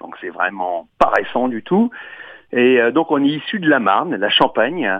[0.00, 1.90] Donc, c'est vraiment pas récent du tout.
[2.52, 4.90] Et euh, donc, on est issu de la Marne, la Champagne.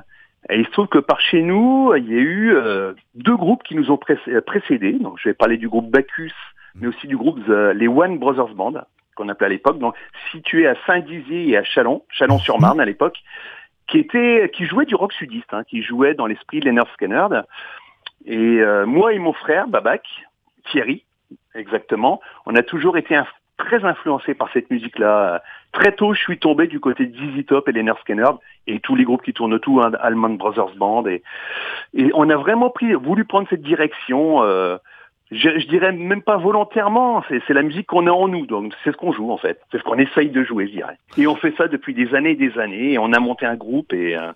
[0.51, 3.63] Et il se trouve que par chez nous, il y a eu euh, deux groupes
[3.63, 4.93] qui nous ont précé- euh, précédés.
[4.93, 6.33] Donc, je vais parler du groupe Bacchus,
[6.75, 8.75] mais aussi du groupe euh, les One Brothers Band,
[9.15, 9.95] qu'on appelait à l'époque, donc
[10.31, 13.19] situé à Saint-Dizier et à Chalon, Chalon-sur-Marne à l'époque,
[13.89, 17.27] qui était, qui jouait du rock sudiste, hein, qui jouait dans l'esprit de Leonard Skinner.
[18.27, 20.03] Et euh, moi et mon frère, Babac,
[20.71, 21.05] Thierry,
[21.55, 23.27] exactement, on a toujours été inf-
[23.57, 25.43] très influencés par cette musique-là.
[25.73, 28.31] Très tôt, je suis tombé du côté de ZZ Top et Leonard Skinner
[28.67, 29.93] et tous les groupes qui tournent autour, hein,
[30.31, 31.07] Brothers Band.
[31.07, 31.23] Et,
[31.95, 34.43] et on a vraiment pris, voulu prendre cette direction.
[34.43, 34.79] euh,
[35.31, 38.97] je, dirais même pas volontairement, c'est la musique qu'on a en nous, donc c'est ce
[38.97, 40.97] qu'on joue en fait, c'est ce qu'on essaye de jouer, je dirais.
[41.19, 43.57] Et on fait ça depuis des années et des années, et on a monté un
[43.57, 44.33] groupe et, euh,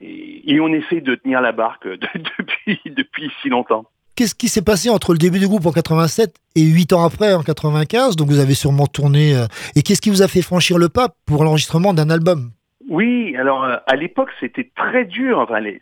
[0.00, 1.98] et, on essaie de tenir la barque de-
[2.38, 3.84] depuis, depuis si longtemps.
[4.16, 7.32] Qu'est-ce qui s'est passé entre le début du groupe en 87 et 8 ans après,
[7.32, 9.34] en 95 Donc, vous avez sûrement tourné.
[9.34, 9.46] euh,
[9.76, 12.50] et qu'est-ce qui vous a fait franchir le pas pour l'enregistrement d'un album?
[12.90, 15.38] Oui, alors euh, à l'époque c'était très dur.
[15.38, 15.80] Enfin, les,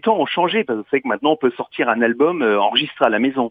[0.00, 3.04] temps ont changé parce que c'est que maintenant on peut sortir un album euh, enregistré
[3.04, 3.50] à la maison.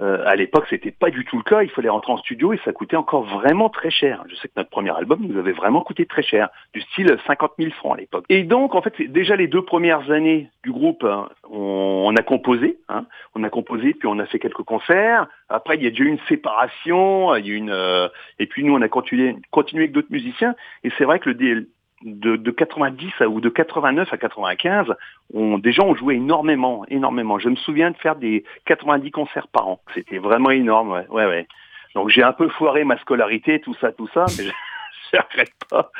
[0.00, 1.62] Euh, à l'époque c'était pas du tout le cas.
[1.62, 4.24] Il fallait rentrer en studio et ça coûtait encore vraiment très cher.
[4.28, 7.52] Je sais que notre premier album nous avait vraiment coûté très cher, du style 50
[7.58, 8.24] 000 francs à l'époque.
[8.28, 12.78] Et donc en fait déjà les deux premières années du groupe, hein, on, a composé,
[12.88, 15.28] hein, on a composé puis on a fait quelques concerts.
[15.48, 18.08] Après il y a déjà eu une séparation, il y a eu une euh,
[18.38, 20.54] et puis nous on a continué, continué avec d'autres musiciens.
[20.84, 21.66] Et c'est vrai que le dé-
[22.02, 24.94] de, de 90 à, ou de 89 à 95,
[25.34, 27.38] on, déjà on jouait énormément, énormément.
[27.38, 29.80] Je me souviens de faire des 90 concerts par an.
[29.94, 31.46] C'était vraiment énorme, ouais, ouais, ouais.
[31.94, 34.52] Donc j'ai un peu foiré ma scolarité, tout ça, tout ça, mais je
[35.12, 35.90] je regrette pas.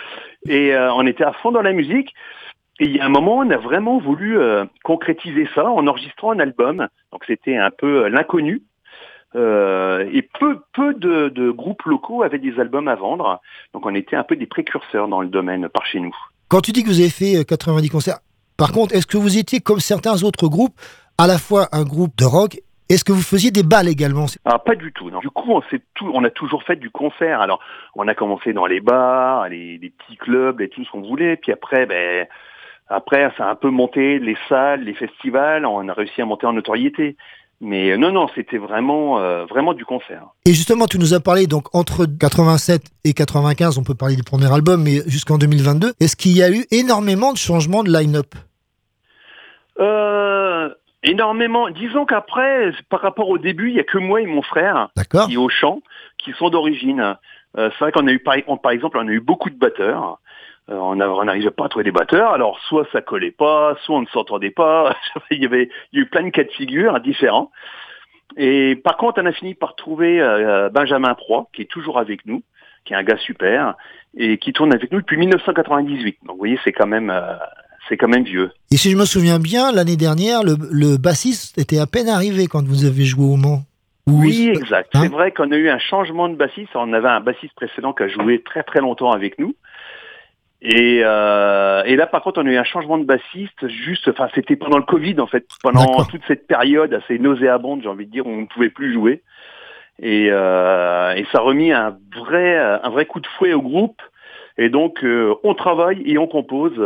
[0.49, 2.15] Et euh, on était à fond dans la musique.
[2.79, 6.33] Et il y a un moment, on a vraiment voulu euh, concrétiser ça en enregistrant
[6.33, 6.89] un album.
[7.11, 8.63] Donc c'était un peu euh, l'inconnu.
[9.35, 13.41] Euh, et peu, peu de, de groupes locaux avaient des albums à vendre.
[13.75, 16.15] Donc on était un peu des précurseurs dans le domaine par chez nous.
[16.49, 18.19] Quand tu dis que vous avez fait euh, 90 concerts,
[18.57, 20.75] par contre, est-ce que vous étiez comme certains autres groupes,
[21.19, 22.59] à la fois un groupe de rock
[22.89, 24.27] Est-ce que vous faisiez des balles également?
[24.45, 25.11] Ah, pas du tout.
[25.11, 25.19] Non.
[25.19, 27.41] Du coup, on, s'est tout, on a toujours fait du concert.
[27.41, 27.61] Alors,
[27.95, 31.37] on a commencé dans les bars, les, les petits clubs, et tout ce qu'on voulait.
[31.37, 32.27] Puis après, ben,
[32.89, 35.67] après, ça a un peu monté, les salles, les festivals.
[35.67, 37.17] On a réussi à monter en notoriété.
[37.61, 40.25] Mais euh, non, non, c'était vraiment, euh, vraiment du concert.
[40.45, 44.23] Et justement, tu nous as parlé, donc entre 87 et 95, on peut parler du
[44.23, 48.35] premier album, mais jusqu'en 2022, est-ce qu'il y a eu énormément de changements de line-up?
[49.81, 50.69] Euh,
[51.03, 51.71] énormément.
[51.71, 54.89] Disons qu'après, par rapport au début, il y a que moi et mon frère
[55.27, 55.81] qui est au chant,
[56.19, 57.17] qui sont d'origine.
[57.59, 59.59] Euh, c'est vrai qu'on a eu, par, on- par exemple, on a eu beaucoup de
[59.59, 60.19] batteurs.
[60.69, 62.33] Euh, on n'arrivait pas à trouver des batteurs.
[62.33, 64.97] Alors, soit ça collait pas, soit on ne s'entendait pas.
[65.31, 67.51] il y avait, il y a eu plein de cas de figure hein, différents.
[68.37, 72.27] Et par contre, on a fini par trouver euh, Benjamin Proy, qui est toujours avec
[72.27, 72.43] nous,
[72.85, 73.75] qui est un gars super,
[74.17, 76.19] et qui tourne avec nous depuis 1998.
[76.25, 77.37] Donc, vous voyez, c'est quand même, euh,
[77.89, 78.51] c'est quand même vieux.
[78.73, 82.47] Et si je me souviens bien, l'année dernière, le, le bassiste était à peine arrivé
[82.49, 83.63] quand vous avez joué au Mans.
[84.09, 84.91] Ou- Oui, exact.
[84.95, 86.71] Hein c'est vrai qu'on a eu un changement de bassiste.
[86.75, 89.55] On avait un bassiste précédent qui a joué très très longtemps avec nous.
[90.63, 93.69] Et, euh, et là, par contre, on a eu un changement de bassiste.
[93.69, 97.89] Juste, enfin, c'était pendant le Covid, en fait, pendant toute cette période assez nauséabonde, j'ai
[97.89, 99.23] envie de dire, où on ne pouvait plus jouer.
[100.03, 104.01] Et, euh, et ça a remis un vrai, un vrai coup de fouet au groupe.
[104.59, 106.81] Et donc, euh, on travaille et on compose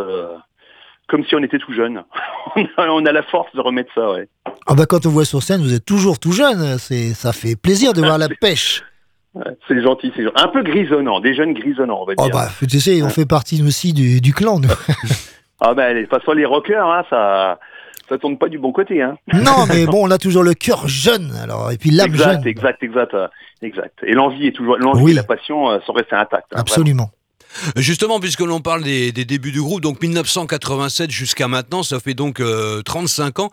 [1.10, 2.04] comme si on était tout jeune.
[2.56, 4.28] on, a, on a la force de remettre ça, ouais.
[4.66, 6.78] Ah bah quand on voit sur scène, vous êtes toujours tout jeune.
[6.78, 8.84] C'est, ça fait plaisir de voir la pêche.
[9.68, 10.34] C'est gentil, c'est gentil.
[10.42, 12.32] Un peu grisonnant, des jeunes grisonnants, on va Oh dire.
[12.34, 14.58] bah, tu sais, on fait partie nous aussi du, du clan.
[14.60, 14.68] nous.
[15.62, 17.58] Ah ben, de toute façon, les rockers, hein, ça,
[18.08, 19.18] ça tourne pas du bon côté, hein.
[19.34, 21.32] non, mais bon, on a toujours le cœur jeune.
[21.42, 22.46] Alors, et puis l'âme jeune.
[22.46, 23.28] exact, exact, euh,
[23.60, 23.98] exact.
[24.04, 25.10] Et l'envie est toujours, l'envie Oui.
[25.12, 26.46] et la passion euh, sont restés intactes.
[26.54, 27.10] hein, Absolument.
[27.76, 32.14] Justement, puisque l'on parle des, des débuts du groupe, donc 1987 jusqu'à maintenant, ça fait
[32.14, 33.50] donc euh, 35 ans.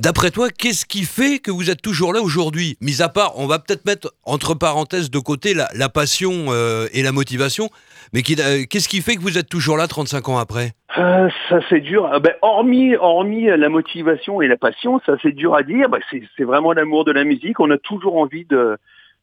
[0.00, 2.76] D'après toi, qu'est-ce qui fait que vous êtes toujours là aujourd'hui?
[2.80, 6.88] Mis à part, on va peut-être mettre entre parenthèses de côté la, la passion euh,
[6.92, 7.68] et la motivation,
[8.12, 10.72] mais euh, qu'est-ce qui fait que vous êtes toujours là 35 ans après?
[10.98, 12.10] Euh, ça c'est dur.
[12.12, 15.88] Ah ben, hormis, hormis la motivation et la passion, ça c'est dur à dire.
[15.88, 17.60] Bah, c'est c'est vraiment l'amour de la musique.
[17.60, 18.76] On a toujours envie de.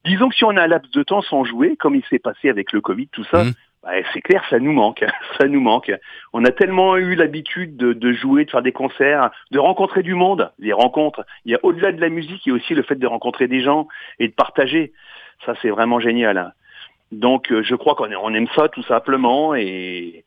[0.06, 2.50] Disons que si on a un laps de temps sans jouer, comme il s'est passé
[2.50, 3.44] avec le Covid, tout ça,
[3.84, 5.04] bah, c'est clair, ça nous manque.
[5.40, 5.92] Ça nous manque.
[6.34, 10.14] On a tellement eu l'habitude de, de jouer, de faire des concerts, de rencontrer du
[10.14, 10.52] monde.
[10.60, 11.26] Les rencontres.
[11.46, 13.48] Il y a au-delà de la musique, il y a aussi le fait de rencontrer
[13.48, 13.88] des gens
[14.20, 14.94] et de partager.
[15.46, 16.54] Ça c'est vraiment génial.
[17.12, 20.26] Donc euh, je crois qu'on on aime ça tout simplement et,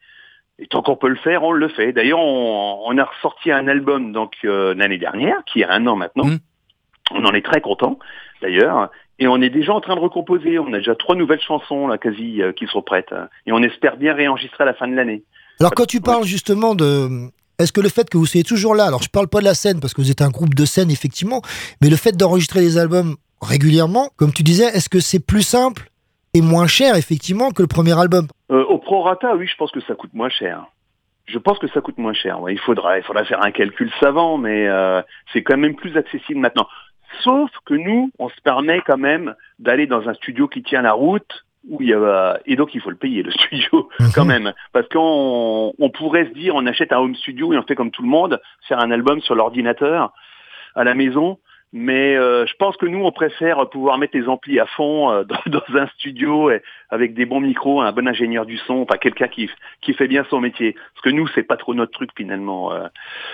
[0.58, 1.92] et tant qu'on peut le faire, on le fait.
[1.92, 5.96] D'ailleurs, on, on a ressorti un album donc euh, l'année dernière, qui a un an
[5.96, 6.24] maintenant.
[7.10, 7.98] On en est très content,
[8.40, 8.90] d'ailleurs.
[9.18, 10.58] Et on est déjà en train de recomposer.
[10.58, 13.14] On a déjà trois nouvelles chansons là, quasi euh, qui sont prêtes.
[13.46, 15.22] Et on espère bien réenregistrer à la fin de l'année.
[15.60, 17.28] Alors quand tu parles justement de...
[17.60, 19.54] Est-ce que le fait que vous soyez toujours là, alors je parle pas de la
[19.54, 21.40] scène parce que vous êtes un groupe de scène effectivement,
[21.80, 25.88] mais le fait d'enregistrer des albums régulièrement, comme tu disais, est-ce que c'est plus simple
[26.34, 28.26] et moins cher effectivement que le premier album?
[28.50, 30.66] Euh, au prorata, oui, je pense que ça coûte moins cher.
[31.26, 32.40] Je pense que ça coûte moins cher.
[32.40, 35.00] Ouais, il faudra, il faudra faire un calcul savant, mais euh,
[35.32, 36.66] c'est quand même plus accessible maintenant.
[37.22, 40.92] Sauf que nous, on se permet quand même d'aller dans un studio qui tient la
[40.92, 44.52] route, où il y a, et donc il faut le payer le studio quand même,
[44.72, 47.90] parce qu'on on pourrait se dire, on achète un home studio et on fait comme
[47.90, 50.12] tout le monde, faire un album sur l'ordinateur
[50.74, 51.38] à la maison.
[51.76, 55.24] Mais euh, je pense que nous, on préfère pouvoir mettre les amplis à fond euh,
[55.28, 58.96] dans, dans un studio et avec des bons micros, un bon ingénieur du son, enfin
[58.96, 59.50] quelqu'un qui,
[59.82, 60.74] qui fait bien son métier.
[60.74, 62.72] Parce que nous, c'est pas trop notre truc finalement.
[62.72, 62.86] Euh,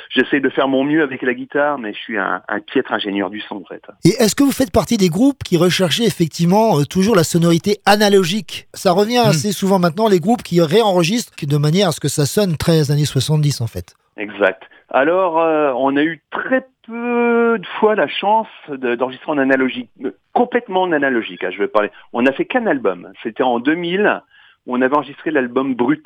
[0.09, 3.29] J'essaie de faire mon mieux avec la guitare, mais je suis un, un piètre ingénieur
[3.29, 3.83] du son en fait.
[4.07, 7.77] Et est-ce que vous faites partie des groupes qui recherchaient effectivement euh, toujours la sonorité
[7.85, 8.69] analogique?
[8.73, 12.25] Ça revient assez souvent maintenant, les groupes qui réenregistrent de manière à ce que ça
[12.25, 13.95] sonne très années 70 en fait.
[14.17, 14.63] Exact.
[14.89, 19.91] Alors, euh, on a eu très peu de fois la chance de- d'enregistrer en analogique,
[20.05, 21.45] euh, complètement en analogique.
[21.45, 21.91] hein, je vais parler.
[22.13, 23.13] On a fait qu'un album.
[23.23, 24.23] C'était en 2000
[24.67, 26.05] où on avait enregistré l'album Brut.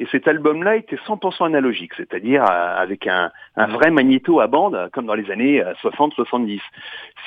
[0.00, 4.88] Et cet album-là était 100% analogique, c'est-à-dire euh, avec un, un vrai magnéto à bande,
[4.92, 6.60] comme dans les années euh, 60-70.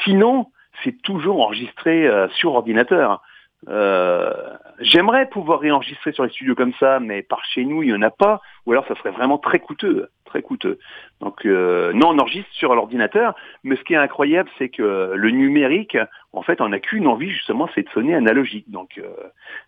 [0.04, 0.48] Sinon,
[0.84, 3.22] c'est toujours enregistré euh, sur ordinateur.
[3.70, 7.96] Euh, J'aimerais pouvoir réenregistrer sur les studios comme ça, mais par chez nous, il n'y
[7.96, 10.80] en a pas, ou alors ça serait vraiment très coûteux, très coûteux.
[11.20, 15.30] Donc euh, non, on enregistre sur l'ordinateur, mais ce qui est incroyable, c'est que le
[15.30, 15.98] numérique,
[16.34, 18.72] en fait, on n'a qu'une envie justement, c'est de sonner analogique.
[18.72, 19.08] Donc euh,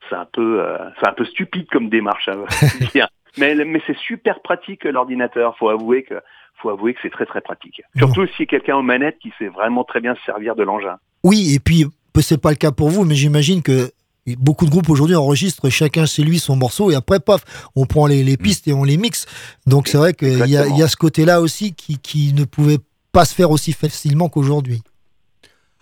[0.10, 2.44] c'est un peu, euh, c'est un peu stupide comme démarche, hein,
[3.38, 5.56] mais mais c'est super pratique l'ordinateur.
[5.58, 6.16] Faut avouer que,
[6.56, 7.84] faut avouer que c'est très très pratique.
[7.96, 10.98] Surtout si quelqu'un aux manettes qui sait vraiment très bien se servir de l'engin.
[11.24, 11.86] Oui, et puis
[12.22, 13.92] c'est pas le cas pour vous, mais j'imagine que
[14.38, 17.44] beaucoup de groupes aujourd'hui enregistrent chacun chez lui son morceau et après, paf,
[17.76, 19.26] on prend les, les pistes et on les mixe.
[19.66, 22.80] Donc c'est vrai qu'il y y a ce côté-là aussi qui, qui ne pouvait
[23.12, 24.82] pas se faire aussi facilement qu'aujourd'hui.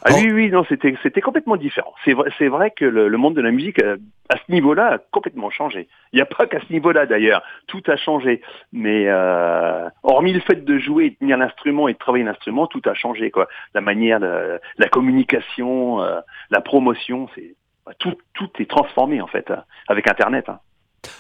[0.03, 1.93] Ah oui, oui, non, c'était c'était complètement différent.
[2.03, 3.97] C'est vrai, c'est vrai que le, le monde de la musique, euh,
[4.29, 5.87] à ce niveau-là, a complètement changé.
[6.11, 8.41] Il n'y a pas qu'à ce niveau-là d'ailleurs, tout a changé.
[8.73, 12.65] Mais euh, hormis le fait de jouer, et de tenir l'instrument et de travailler l'instrument,
[12.65, 13.47] tout a changé quoi.
[13.75, 16.19] La manière, de, la communication, euh,
[16.49, 17.55] la promotion, c'est
[17.85, 20.49] bah, tout, tout est transformé en fait hein, avec Internet.
[20.49, 20.59] hein.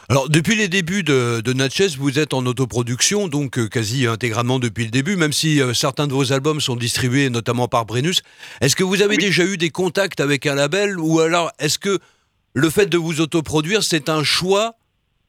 [0.09, 4.59] Alors, depuis les débuts de, de Natchez, vous êtes en autoproduction, donc euh, quasi intégralement
[4.59, 8.21] depuis le début, même si euh, certains de vos albums sont distribués notamment par Brennus.
[8.61, 11.99] Est-ce que vous avez déjà eu des contacts avec un label ou alors est-ce que
[12.53, 14.75] le fait de vous autoproduire, c'est un choix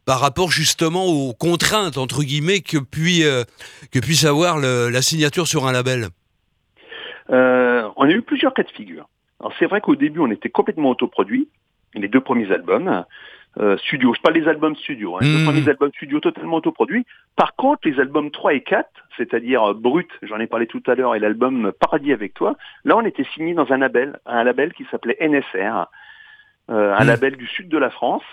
[0.04, 3.44] par rapport justement aux contraintes, entre guillemets, que, puis, euh,
[3.92, 6.08] que puisse avoir le- la signature sur un label?
[7.28, 9.08] On a eu plusieurs cas de figure.
[9.40, 11.48] Alors c'est vrai qu'au début, on était complètement autoproduit,
[11.94, 13.04] les deux premiers albums.
[13.58, 17.04] Euh, studio, je parle des albums studio, hein, deux premiers albums studio totalement autoproduits.
[17.36, 20.94] Par contre, les albums 3 et 4, c'est-à-dire euh, Brut, j'en ai parlé tout à
[20.94, 24.72] l'heure, et l'album Paradis avec toi, là on était signé dans un label, un label
[24.72, 25.86] qui s'appelait NSR,
[26.70, 28.24] euh, un label du sud de la France,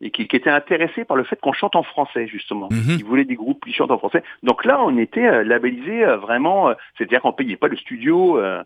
[0.00, 2.68] et qui, qui était intéressé par le fait qu'on chante en français justement.
[2.70, 4.22] Ils voulaient des groupes qui chantent en français.
[4.42, 8.38] Donc là, on était euh, labellisé euh, vraiment, euh, c'est-à-dire qu'on payait pas le studio,
[8.38, 8.62] euh,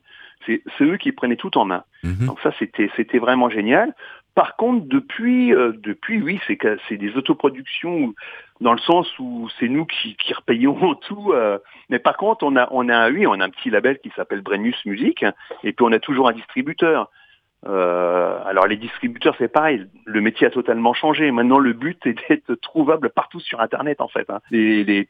[0.47, 1.85] c'est c'est eux qui prenaient tout en main.
[2.03, 3.95] Donc ça, c'était c'était vraiment génial.
[4.41, 6.59] Par contre, depuis, euh, depuis, oui, c'est
[6.89, 8.15] c'est des autoproductions
[8.63, 11.33] dans le sens où c'est nous qui, qui repayons tout.
[11.35, 11.59] euh,
[11.91, 14.83] mais par contre, on a, on oui, on a un petit label qui s'appelle Brennus
[14.87, 15.27] Music,
[15.63, 17.11] et puis on a toujours un distributeur.
[17.67, 19.87] Euh, alors les distributeurs, c'est pareil.
[20.07, 21.31] Le métier a totalement changé.
[21.33, 24.31] Maintenant, le but est d'être trouvable partout sur Internet, en fait.
[24.31, 24.41] hein.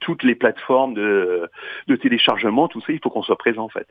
[0.01, 1.48] Toutes les plateformes de,
[1.86, 3.86] de téléchargement, tout ça, il faut qu'on soit présent, en fait.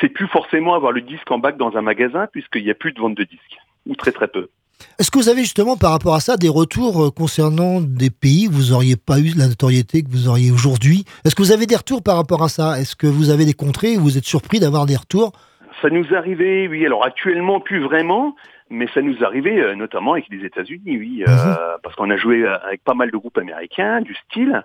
[0.00, 2.92] C'est plus forcément avoir le disque en bac dans un magasin, puisqu'il n'y a plus
[2.92, 4.48] de vente de disques, ou très très peu.
[4.98, 8.48] Est-ce que vous avez justement par rapport à ça des retours euh, concernant des pays
[8.48, 11.04] où vous n'auriez pas eu la notoriété que vous auriez aujourd'hui?
[11.24, 12.78] Est-ce que vous avez des retours par rapport à ça?
[12.80, 15.32] Est-ce que vous avez des contrées où vous êtes surpris d'avoir des retours?
[15.82, 16.84] Ça nous arrivait, oui.
[16.84, 18.34] Alors actuellement, plus vraiment.
[18.70, 22.44] Mais ça nous arrivait euh, notamment avec les États-Unis, oui, euh, parce qu'on a joué
[22.44, 24.62] euh, avec pas mal de groupes américains du style,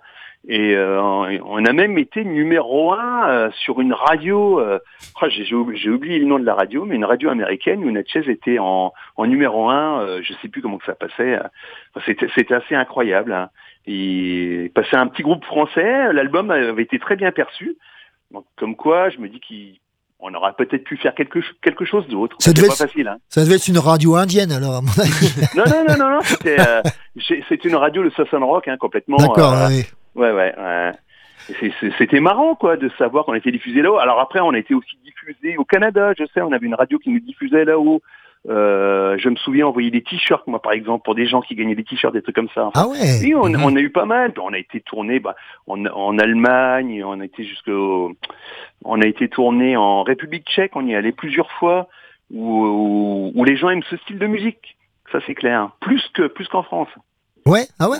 [0.48, 1.02] et euh,
[1.44, 4.60] on a même été numéro un euh, sur une radio.
[4.60, 4.78] euh,
[5.22, 5.56] oh, j'ai,
[5.90, 9.26] oublié le nom de la radio, mais une radio américaine où Natchez était en, en
[9.26, 10.22] numéro un.
[10.22, 11.40] je sais plus comment que ça passait.
[11.96, 13.34] Enfin, c'était, assez incroyable.
[13.34, 13.50] Hein.
[13.88, 16.14] Il passait un petit groupe français.
[16.14, 17.76] L'album avait été très bien perçu.
[18.32, 19.42] Donc, comme quoi, je me dis
[20.20, 22.36] qu'on aurait peut-être pu faire quelque, quelque chose d'autre.
[22.40, 23.08] Ça devait pas être- facile.
[23.08, 23.18] Hein.
[23.30, 25.34] Ça devait être une radio indienne alors à mon avis.
[25.56, 29.18] non, non, non, non, non, c'était, une radio de Southern Rock, hein, complètement.
[29.18, 29.86] D'accord, oui.
[30.16, 30.92] Ouais, ouais, ouais.
[31.98, 33.98] C'était marrant, quoi, de savoir qu'on était diffusé là-haut.
[33.98, 36.98] Alors après, on a été aussi diffusé au Canada, je sais, on avait une radio
[36.98, 38.02] qui nous diffusait là-haut.
[38.48, 41.74] Euh, je me souviens envoyer des t-shirts, moi, par exemple, pour des gens qui gagnaient
[41.76, 42.70] des t-shirts, des trucs comme ça.
[42.76, 43.64] Ah ouais Oui, on, Mhm.
[43.64, 44.34] on a eu pas mal.
[44.42, 45.36] On a été tourné bah,
[45.68, 48.14] en, en Allemagne, on a été jusqu'au,
[48.84, 51.88] on a été tourné en République Tchèque, on y est allé plusieurs fois,
[52.32, 54.78] où, où, où les gens aiment ce style de musique.
[55.12, 55.70] Ça, c'est clair.
[55.82, 56.90] Plus que plus qu'en France.
[57.48, 57.98] Ouais, ah ouais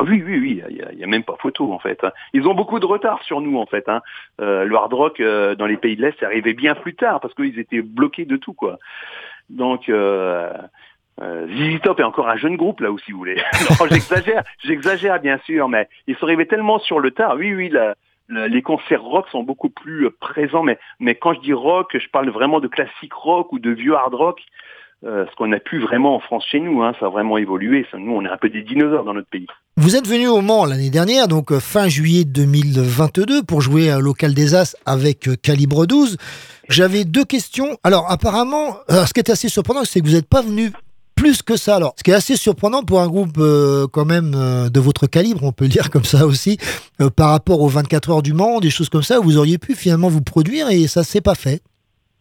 [0.00, 2.04] Ah oui, oui, oui, il y a, même pas photo en fait.
[2.04, 2.12] hein.
[2.32, 3.88] Ils ont beaucoup de retard sur nous en fait.
[3.88, 4.00] Hein.
[4.40, 7.20] Euh, le hard rock euh, dans les pays de l'Est, c'est arrivé bien plus tard
[7.20, 8.78] parce qu'ils étaient bloqués de tout quoi.
[9.50, 10.52] Donc euh,
[11.20, 13.42] euh, Top est encore un jeune groupe là où si vous voulez.
[13.90, 17.34] j'exagère, j'exagère bien sûr, mais ils sont arrivés tellement sur le tard.
[17.36, 17.72] Oui, oui,
[18.28, 22.28] les concerts rock sont beaucoup plus présents, mais mais quand je dis rock, je parle
[22.30, 24.40] vraiment de classique rock ou de vieux hard rock.
[25.06, 27.86] Euh, ce qu'on n'a plus vraiment en France chez nous, hein, ça a vraiment évolué.
[27.96, 29.46] Nous, on est un peu des dinosaures dans notre pays.
[29.76, 34.00] Vous êtes venu au Mans l'année dernière, donc euh, fin juillet 2022, pour jouer à
[34.00, 36.16] Local des As avec euh, Calibre 12.
[36.68, 37.78] J'avais deux questions.
[37.84, 40.72] Alors apparemment, ce qui est assez surprenant, c'est que vous n'êtes pas venu
[41.14, 41.76] plus que ça.
[41.76, 43.38] Alors, ce qui est assez surprenant pour un groupe
[43.90, 46.58] quand même de votre calibre, on peut le dire comme ça aussi,
[47.16, 50.08] par rapport aux 24 heures du Mans, des choses comme ça, vous auriez pu finalement
[50.08, 51.62] vous produire et ça s'est pas fait.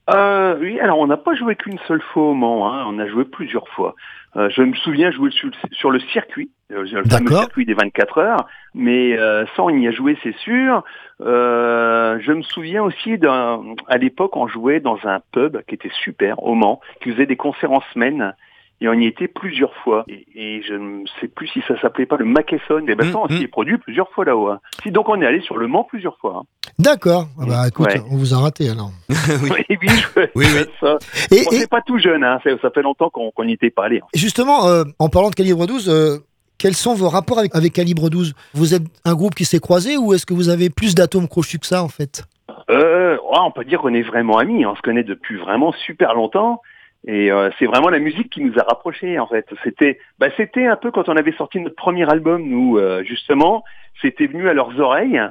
[0.09, 3.07] Euh, oui, alors on n'a pas joué qu'une seule fois au Mans, hein, on a
[3.07, 3.93] joué plusieurs fois.
[4.35, 8.17] Euh, je me souviens jouer sur, sur le circuit, euh, le fameux circuit des 24
[8.19, 10.83] heures, mais euh, ça on y a joué c'est sûr.
[11.21, 15.91] Euh, je me souviens aussi d'un, à l'époque on jouait dans un pub qui était
[16.03, 18.33] super au Mans, qui faisait des concerts en semaine.
[18.79, 20.05] Et on y était plusieurs fois.
[20.07, 22.83] Et, et je ne sais plus si ça s'appelait pas le Macesson.
[22.85, 24.49] Mais ben ça, on s'y est produit plusieurs fois là-haut.
[24.49, 24.59] hein.
[24.83, 26.41] Si donc on est allé sur le Mans plusieurs fois.
[26.41, 26.43] hein.
[26.79, 27.27] D'accord.
[27.41, 28.01] Ah bah écoute, Ouais.
[28.11, 28.91] on vous a raté alors.
[29.09, 30.65] oui, oui, je- Oui, oui.
[30.79, 30.97] ça.
[31.31, 32.39] Et- Bon, c'est pas tout jeune, hein.
[32.43, 33.97] ça, ça fait longtemps qu'on qu'on n'y était pas allé.
[34.03, 34.07] hein.
[34.13, 36.17] Et justement, euh, en parlant de Calibre 12, euh,
[36.59, 39.97] quels sont vos rapports avec, avec Calibre 12 Vous êtes un groupe qui s'est croisé
[39.97, 42.23] ou est-ce que vous avez plus d'atomes crochus que ça en fait?
[42.69, 46.13] Euh, ouais, on peut dire qu'on est vraiment amis, on se connaît depuis vraiment super
[46.13, 46.61] longtemps.
[47.07, 49.45] Et euh, c'est vraiment la musique qui nous a rapprochés en fait.
[49.63, 53.63] C'était, bah, c'était un peu quand on avait sorti notre premier album, nous euh, justement,
[54.01, 55.21] c'était venu à leurs oreilles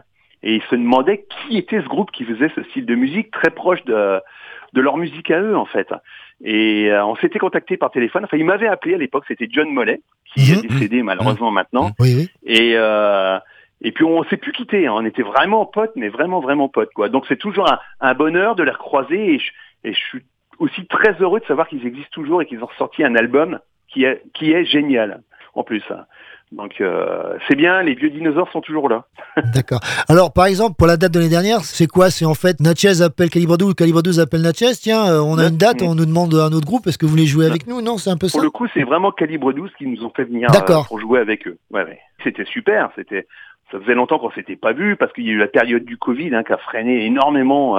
[0.46, 3.50] et ils se demandaient qui était ce groupe qui faisait ce style de musique très
[3.50, 4.20] proche de,
[4.74, 5.88] de leur musique à eux en fait.
[6.44, 8.24] Et euh, on s'était contacté par téléphone.
[8.24, 11.90] Enfin, il m'avait appelé à l'époque, c'était John Mollet qui est décédé malheureusement maintenant.
[11.98, 12.28] Oui, oui.
[12.44, 13.38] Et euh,
[13.82, 14.86] et puis on s'est plus quitté.
[14.86, 14.92] hein.
[14.94, 17.08] On était vraiment potes, mais vraiment vraiment potes quoi.
[17.08, 19.50] Donc c'est toujours un, un bonheur de les recroiser et je,
[19.84, 20.22] et je suis
[20.58, 23.58] aussi très heureux de savoir qu'ils existent toujours et qu'ils ont sorti un album
[23.88, 25.22] qui est qui est génial
[25.54, 25.84] en plus.
[26.52, 29.06] Donc euh, c'est bien, les vieux dinosaures sont toujours là.
[29.54, 29.80] D'accord.
[30.08, 32.10] Alors, par exemple, pour la date de l'année dernière, c'est quoi?
[32.10, 34.72] C'est en fait Natchez appelle Calibre 12 ou Calibre 12 appelle Natchez.
[34.80, 37.04] Tiens, euh, on a une date, on nous demande à un autre groupe, est-ce que
[37.04, 37.82] vous voulez jouer avec nous?
[37.82, 38.38] Non, c'est un peu ça.
[38.38, 41.18] Pour le coup, c'est vraiment Calibre 12 qui nous ont fait venir euh, pour jouer
[41.18, 41.58] avec eux.
[41.72, 41.98] Ouais, ouais.
[42.22, 42.90] C'était super.
[42.94, 43.26] C'était,
[43.72, 45.96] ça faisait longtemps qu'on s'était pas vu parce qu'il y a eu la période du
[45.96, 47.76] Covid hein, qui a freiné énormément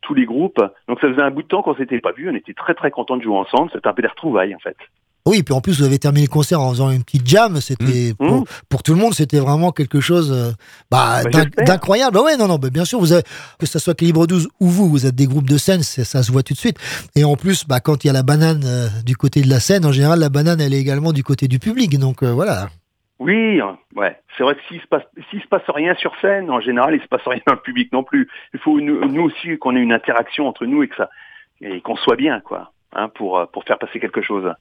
[0.00, 0.62] tous les groupes.
[0.88, 2.30] Donc ça faisait un bout de temps qu'on s'était pas vu.
[2.30, 3.70] On était très très contents de jouer ensemble.
[3.70, 4.76] C'était un peu des retrouvailles en fait.
[5.24, 7.60] Oui, puis en plus, vous avez terminé le concert en faisant une petite jam.
[7.60, 8.26] C'était Mmh.
[8.26, 10.52] pour, pour tout le monde, c'était vraiment quelque chose euh,
[10.90, 12.14] bah, Bah, d'incroyable.
[12.14, 13.22] Bah ouais, non, non, bah, bien sûr, vous avez,
[13.58, 16.32] que ce soit Calibre 12 ou vous, vous êtes des groupes de scène, ça se
[16.32, 16.78] voit tout de suite.
[17.16, 19.60] Et en plus, bah, quand il y a la banane euh, du côté de la
[19.60, 21.98] scène, en général, la banane, elle est également du côté du public.
[21.98, 22.68] Donc euh, voilà.
[23.18, 23.60] Oui,
[23.94, 24.18] ouais.
[24.36, 27.00] C'est vrai que s'il se passe, s'il se passe rien sur scène, en général, il
[27.00, 28.28] se passe rien dans le public non plus.
[28.54, 31.08] Il faut nous, nous aussi qu'on ait une interaction entre nous et que ça,
[31.60, 34.52] et qu'on soit bien, quoi, hein, pour pour faire passer quelque chose.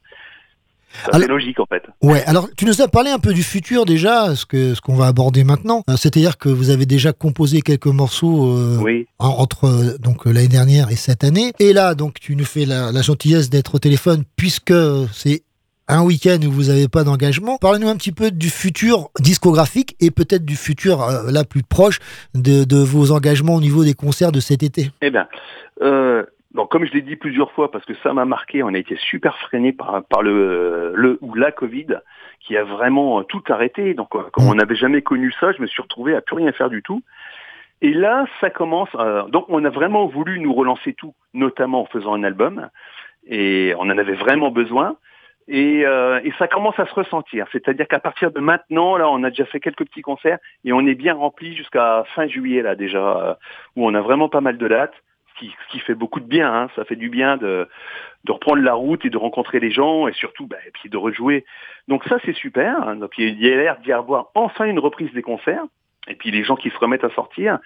[1.12, 1.84] C'est logique en fait.
[2.02, 4.96] Ouais, alors tu nous as parlé un peu du futur déjà, ce que ce qu'on
[4.96, 5.84] va aborder maintenant.
[5.90, 9.08] Euh, C'est-à-dire que vous avez déjà composé quelques morceaux euh, Oui.
[9.20, 11.54] en- entre euh, donc l'année dernière et cette année.
[11.60, 14.74] Et là, donc tu nous fais la, la gentillesse d'être au téléphone puisque
[15.14, 15.44] c'est
[15.88, 17.58] un week-end où vous n'avez pas d'engagement.
[17.58, 22.00] Parlez-nous un petit peu du futur discographique et peut-être du futur euh, là plus proche
[22.34, 24.92] de, de vos engagements au niveau des concerts de cet été.
[25.02, 25.28] Eh bien,
[25.82, 28.78] euh, donc comme je l'ai dit plusieurs fois, parce que ça m'a marqué, on a
[28.78, 31.88] été super freiné par, par le, le ou la Covid,
[32.40, 33.94] qui a vraiment tout arrêté.
[33.94, 36.52] Donc euh, comme on n'avait jamais connu ça, je me suis retrouvé à plus rien
[36.52, 37.02] faire du tout.
[37.82, 38.90] Et là, ça commence.
[38.96, 42.70] euh, donc on a vraiment voulu nous relancer tout, notamment en faisant un album,
[43.26, 44.96] et on en avait vraiment besoin.
[45.48, 47.46] Et, euh, et ça commence à se ressentir.
[47.52, 50.86] C'est-à-dire qu'à partir de maintenant, là, on a déjà fait quelques petits concerts et on
[50.86, 53.34] est bien rempli jusqu'à fin juillet là déjà, euh,
[53.76, 54.94] où on a vraiment pas mal de dates,
[55.42, 56.54] qui, ce qui fait beaucoup de bien.
[56.54, 56.70] Hein.
[56.76, 57.68] Ça fait du bien de,
[58.28, 61.46] reprendre la route et de rencontrer les gens et surtout, bah, et puis de rejouer.
[61.88, 62.88] Donc ça, c'est super.
[62.88, 62.96] hein.
[62.96, 65.64] Donc il y a l'air d'y avoir enfin une reprise des concerts
[66.08, 67.60] et puis les gens qui se remettent à sortir.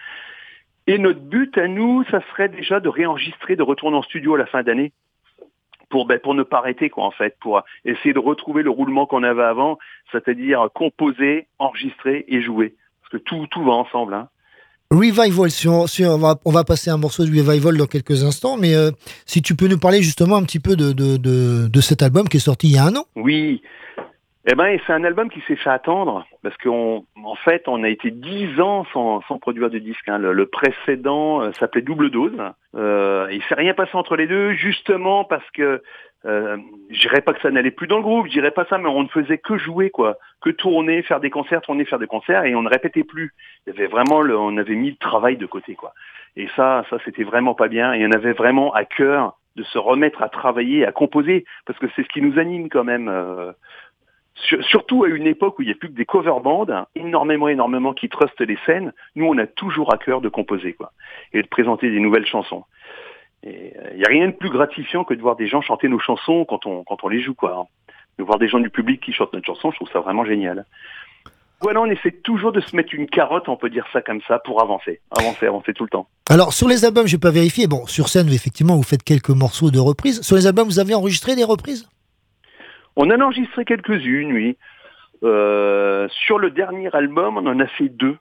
[0.87, 4.37] Et notre but à nous, ça serait déjà de réenregistrer, de retourner en studio à
[4.37, 4.93] la fin d'année
[5.89, 9.05] pour ben, pour ne pas arrêter quoi en fait, pour essayer de retrouver le roulement
[9.05, 9.77] qu'on avait avant,
[10.11, 14.13] c'est-à-dire composer, enregistrer et jouer, parce que tout tout va ensemble.
[14.13, 14.29] Hein.
[14.91, 15.49] Revival,
[16.45, 18.91] on, va, passer un morceau de Revival dans quelques instants, mais euh,
[19.25, 22.41] si tu peux nous parler justement un petit peu de, de cet album qui est
[22.41, 23.05] sorti il y a un an.
[23.15, 23.61] Oui.
[24.47, 27.89] Eh ben, c'est un album qui s'est fait attendre parce qu'en en fait, on a
[27.89, 30.07] été dix ans sans, sans produire de disque.
[30.07, 30.19] hein.
[30.19, 32.37] Le, le précédent euh, s'appelait Double Dose.
[32.75, 35.81] Euh, il s'est rien passé entre les deux, justement parce que
[36.25, 36.57] euh,
[36.91, 38.89] je dirais pas que ça n'allait plus dans le groupe, je dirais pas ça, mais
[38.89, 42.45] on ne faisait que jouer, quoi, que tourner, faire des concerts, tourner, faire des concerts,
[42.45, 43.33] et on ne répétait plus.
[43.65, 45.93] Il y avait vraiment, le, on avait mis le travail de côté, quoi.
[46.35, 47.93] Et ça, ça c'était vraiment pas bien.
[47.93, 51.87] Et on avait vraiment à cœur de se remettre à travailler, à composer, parce que
[51.95, 53.07] c'est ce qui nous anime quand même.
[53.07, 53.51] euh,
[54.35, 56.85] sur- surtout à une époque où il n'y a plus que des cover bands, hein,
[56.95, 58.93] énormément, énormément qui trustent les scènes.
[59.15, 60.91] Nous, on a toujours à cœur de composer, quoi,
[61.33, 62.63] et de présenter des nouvelles chansons.
[63.45, 63.49] Euh,
[63.93, 66.45] il n'y a rien de plus gratifiant que de voir des gens chanter nos chansons
[66.45, 67.67] quand on quand on les joue, quoi.
[68.17, 70.65] De voir des gens du public qui chantent notre chanson, je trouve ça vraiment génial.
[71.61, 74.39] Voilà, on essaie toujours de se mettre une carotte, on peut dire ça comme ça,
[74.39, 76.07] pour avancer, avancer, avancer tout le temps.
[76.29, 77.67] Alors, sur les albums, j'ai pas vérifié.
[77.67, 80.21] Bon, sur scène, effectivement, vous faites quelques morceaux de reprises.
[80.21, 81.87] Sur les albums, vous avez enregistré des reprises?
[82.95, 84.57] On en a enregistré quelques-unes, oui.
[85.23, 88.17] Euh, sur le dernier album, on en a fait deux.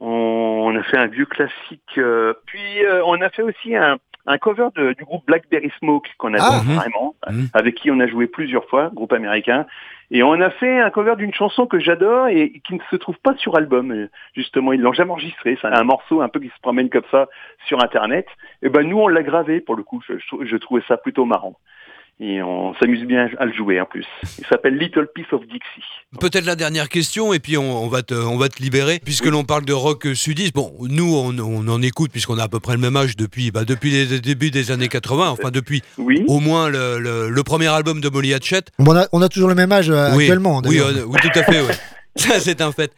[0.00, 1.98] On, a fait un vieux classique.
[1.98, 3.96] euh, puis euh, on a fait aussi un,
[4.26, 6.74] un cover de- du groupe Blackberry Smoke qu'on adore Ah, mhm.
[6.74, 7.14] vraiment,
[7.54, 9.66] avec qui on a joué plusieurs fois, groupe américain.
[10.10, 13.16] Et on a fait un cover d'une chanson que j'adore et qui ne se trouve
[13.20, 14.08] pas sur album.
[14.34, 15.56] Justement, ils l'ont jamais enregistré.
[15.62, 17.28] C'est un morceau un peu qui se promène comme ça
[17.66, 18.26] sur Internet.
[18.62, 20.02] Et ben nous, on l'a gravé pour le coup.
[20.08, 21.56] Je trouvais ça plutôt marrant.
[22.20, 24.06] Et on s'amuse bien à le jouer en plus.
[24.38, 25.84] Il s'appelle Little Piece of Dixie.
[26.20, 29.24] Peut-être la dernière question, et puis on, on va, te, on va te libérer, puisque
[29.26, 30.54] l'on parle de rock sudiste.
[30.54, 33.50] Bon, nous, on, on en écoute, puisqu'on a à peu près le même âge depuis,
[33.50, 35.82] bah, depuis les débuts des années 80, enfin depuis
[36.28, 38.62] au moins le, le- le premier album de Molly Hatchet.
[38.78, 40.58] Bon, on, a, on a toujours le même âge euh, Oui, actuellement.
[40.64, 40.88] oui, d'ailleurs.
[40.96, 41.74] euh, oui, tout à fait, ouais.
[42.16, 42.92] Ça, c'est un fait.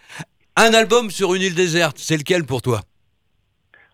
[0.57, 2.83] Un album sur une île déserte, c'est lequel pour toi?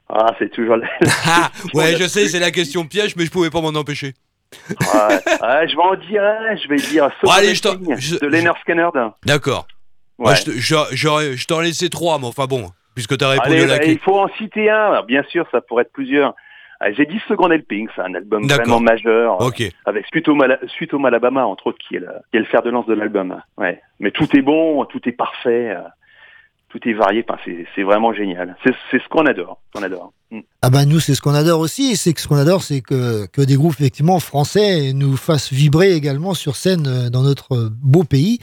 [0.09, 0.89] Ah, c'est toujours la...
[1.27, 4.15] Ah, ouais, je sais, c'est la question piège, mais je pouvais pas m'en empêcher.
[4.81, 5.69] Ouais.
[5.69, 7.63] Je vais en dire un, je vais dire allez, je
[8.19, 8.57] de Leonard.
[9.25, 9.67] D'accord.
[10.19, 10.35] Ouais.
[10.37, 13.99] Je t'en laissé trois, mais enfin bon, puisque t'as répondu Allez, à la bah, il
[13.99, 14.91] faut en citer un.
[14.93, 16.35] Alors, bien sûr, ça pourrait être plusieurs.
[16.85, 19.41] Ah, J'ai dit Second Helping, c'est un album vraiment majeur.
[19.41, 19.63] euh, Ok.
[19.87, 22.45] Avec Sweet Home, Ala- Sweet Home Alabama, entre autres, qui est, le, qui est le
[22.47, 23.41] fer de lance de l'album.
[23.57, 23.81] Ouais.
[24.01, 25.81] Mais tout est bon, tout est parfait, euh,
[26.73, 27.25] tout est varié.
[27.29, 27.41] Enfin,
[27.75, 28.57] c'est vraiment génial.
[28.65, 29.61] C'est ce qu'on adore.
[29.75, 30.13] qu'on adore.
[30.31, 30.41] Mm.
[30.63, 33.27] Ah bah nous c'est ce qu'on adore aussi, c'est que ce qu'on adore c'est que,
[33.27, 38.05] que des groupes effectivement français nous fassent vibrer également sur scène euh, dans notre beau
[38.05, 38.39] pays.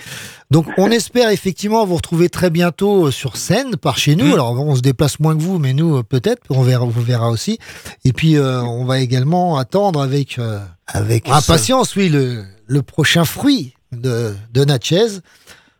[0.51, 4.33] Donc on espère effectivement vous retrouver très bientôt euh, sur scène par chez nous.
[4.33, 7.29] Alors on se déplace moins que vous, mais nous euh, peut-être, on verra, on verra
[7.29, 7.57] aussi.
[8.05, 13.25] Et puis euh, on va également attendre avec euh, avec impatience, oui, le, le prochain
[13.25, 15.21] fruit de, de Natchez.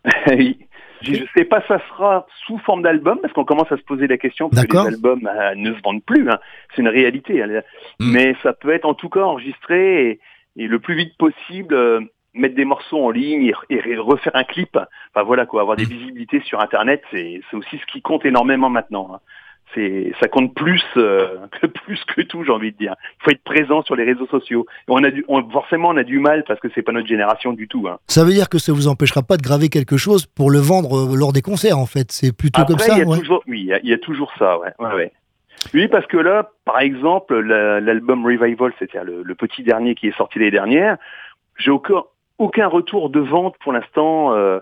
[0.26, 0.58] oui.
[1.02, 4.06] Je ne sais pas, ça sera sous forme d'album, parce qu'on commence à se poser
[4.06, 6.38] la question, parce que les albums euh, ne se vendent plus, hein.
[6.74, 7.42] c'est une réalité.
[7.42, 7.62] hein.
[7.98, 8.12] Hmm.
[8.12, 10.20] Mais ça peut être en tout cas enregistré et,
[10.56, 12.00] et le plus vite possible euh,
[12.34, 14.76] mettre des morceaux en ligne et, et refaire un clip.
[15.14, 15.90] Enfin voilà quoi, avoir des Hmm.
[15.90, 19.10] visibilités sur Internet, c'est c'est aussi ce qui compte énormément maintenant.
[19.14, 19.20] hein.
[19.74, 22.94] C'est ça compte plus euh, que plus que tout, j'ai envie de dire.
[23.20, 24.66] Il faut être présent sur les réseaux sociaux.
[24.88, 27.52] On a du, on- forcément, on a du mal parce que c'est pas notre génération
[27.52, 27.86] du tout.
[27.88, 27.98] hein.
[28.08, 30.96] Ça veut dire que ça vous empêchera pas de graver quelque chose pour le vendre
[31.12, 32.10] euh, lors des concerts en fait.
[32.12, 32.94] C'est plutôt Après, comme ça.
[32.96, 33.18] il y a ouais.
[33.18, 35.12] toujours, oui, il y a, il y a toujours ça, ouais, ouais, ouais.
[35.74, 38.72] Oui, parce que là, par exemple, la- l'album Revival,
[39.04, 40.96] le, le petit dernier qui est sorti l'année dernière.
[41.58, 42.02] J'ai aucun,
[42.38, 44.60] aucun retour de vente pour l'instant, euh,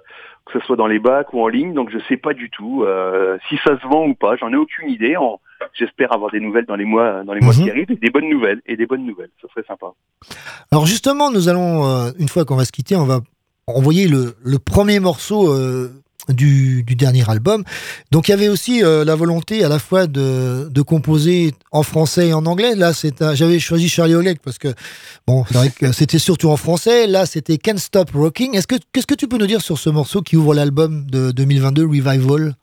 [0.52, 2.82] que ce soit dans les bacs ou en ligne, donc je sais pas du tout
[2.84, 4.36] euh, si ça se vend ou pas.
[4.36, 5.16] J'en ai aucune idée.
[5.16, 5.40] En-
[5.74, 7.64] J'espère avoir des nouvelles dans les mois, dans les mois Mhm.
[7.64, 9.30] qui arrivent, et des bonnes nouvelles, et des bonnes nouvelles.
[9.42, 9.86] Ça serait sympa.
[10.70, 13.20] Alors justement, nous allons, euh, une fois qu'on va se quitter, on va
[13.66, 15.90] envoyer le, le premier morceau euh,
[16.28, 17.64] du, du dernier album.
[18.10, 21.82] Donc il y avait aussi euh, la volonté à la fois de, de composer en
[21.82, 22.74] français et en anglais.
[22.74, 24.68] Là, c'est j'avais choisi Charlie Oleg parce que
[25.26, 25.44] bon,
[25.92, 27.06] c'était surtout en français.
[27.06, 28.56] Là, c'était Can't Stop Rocking.
[28.56, 31.30] Est-ce que qu'est-ce que tu peux nous dire sur ce morceau qui ouvre l'album de
[31.32, 32.54] 2022 Revival?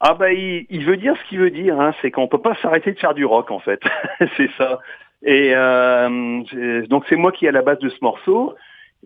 [0.00, 2.54] Ah bah il, il veut dire ce qu'il veut dire, hein, c'est qu'on peut pas
[2.60, 3.80] s'arrêter de faire du rock en fait,
[4.36, 4.80] c'est ça.
[5.22, 6.42] Et euh,
[6.88, 8.54] donc c'est moi qui est à la base de ce morceau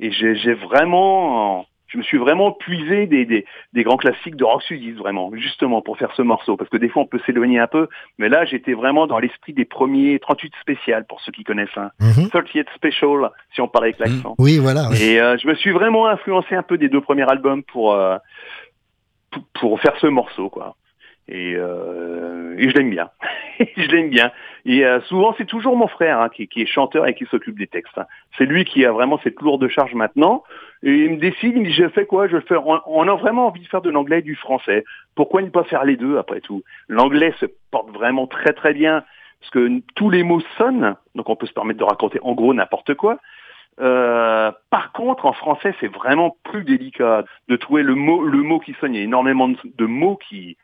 [0.00, 4.62] et j'ai vraiment, je me suis vraiment puisé des, des, des grands classiques de rock
[4.62, 7.66] sudiste vraiment, justement pour faire ce morceau, parce que des fois on peut s'éloigner un
[7.66, 7.88] peu,
[8.18, 11.90] mais là j'étais vraiment dans l'esprit des premiers 38 spécial pour ceux qui connaissent, hein.
[12.30, 14.34] 38 Special si on parlait avec l'accent.
[14.38, 14.88] Oui, voilà.
[14.90, 15.02] oui.
[15.02, 18.16] Et euh, je me suis vraiment influencé un peu des deux premiers albums pour euh,
[19.30, 20.76] pour, pour faire ce morceau, quoi.
[21.28, 23.10] Et, euh, et je l'aime bien.
[23.76, 24.32] je l'aime bien.
[24.64, 27.66] Et euh, souvent, c'est toujours mon frère hein, qui, est chanteur et qui s'occupe des
[27.66, 27.96] textes.
[27.98, 28.06] hein.
[28.36, 30.42] C'est lui qui a vraiment cette lourde charge maintenant.
[30.82, 32.28] Et il me décide, il me dit, je fais quoi?
[32.28, 32.56] Je fais.
[32.56, 34.84] On, a vraiment envie de faire de l'anglais et du français.
[35.14, 36.62] Pourquoi ne pas faire les deux après tout?
[36.88, 39.04] L'anglais se porte vraiment très très bien
[39.40, 42.52] parce que tous les mots sonnent, donc on peut se permettre de raconter en gros
[42.52, 43.18] n'importe quoi.
[43.80, 48.60] Euh, par contre, en français, c'est vraiment plus délicat de trouver le mot, le mot
[48.60, 48.94] qui sonne.
[48.94, 50.58] Il y a énormément de, de mots qui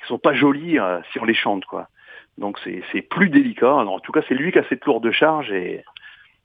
[0.00, 1.88] qui sont pas jolis euh, si on les chante, quoi.
[2.38, 3.80] Donc c'est c'est plus délicat.
[3.80, 5.84] Alors, en tout cas, c'est lui qui a cette lourde charge et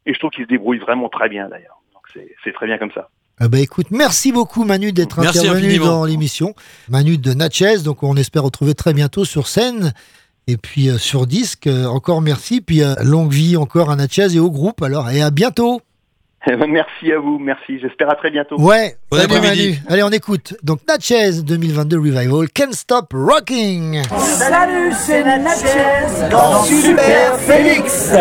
[0.05, 1.81] et je trouve qu'il se débrouille vraiment très bien d'ailleurs.
[1.93, 3.09] Donc c'est c'est très bien comme ça.
[3.39, 5.85] Ah bah écoute, merci beaucoup Manu d'être intervenu infiniment.
[5.85, 6.53] dans l'émission.
[6.89, 9.93] Manu de Natchez, donc on espère retrouver très bientôt sur scène
[10.47, 11.67] et puis euh, sur disque.
[11.67, 14.81] Euh, encore merci, puis euh, longue vie encore à Natchez et au groupe.
[14.83, 15.81] Alors et à bientôt.
[16.47, 17.79] Eh ben, merci à vous, merci.
[17.79, 18.59] J'espère à très bientôt.
[18.59, 18.95] Ouais.
[19.11, 19.67] Bon salut après-midi.
[19.69, 19.77] Manu.
[19.89, 20.55] Allez, on écoute.
[20.63, 24.01] Donc Natchez 2022 Revival, Can't Stop Rocking.
[24.17, 28.11] Salut, c'est Natchez dans Super Félix.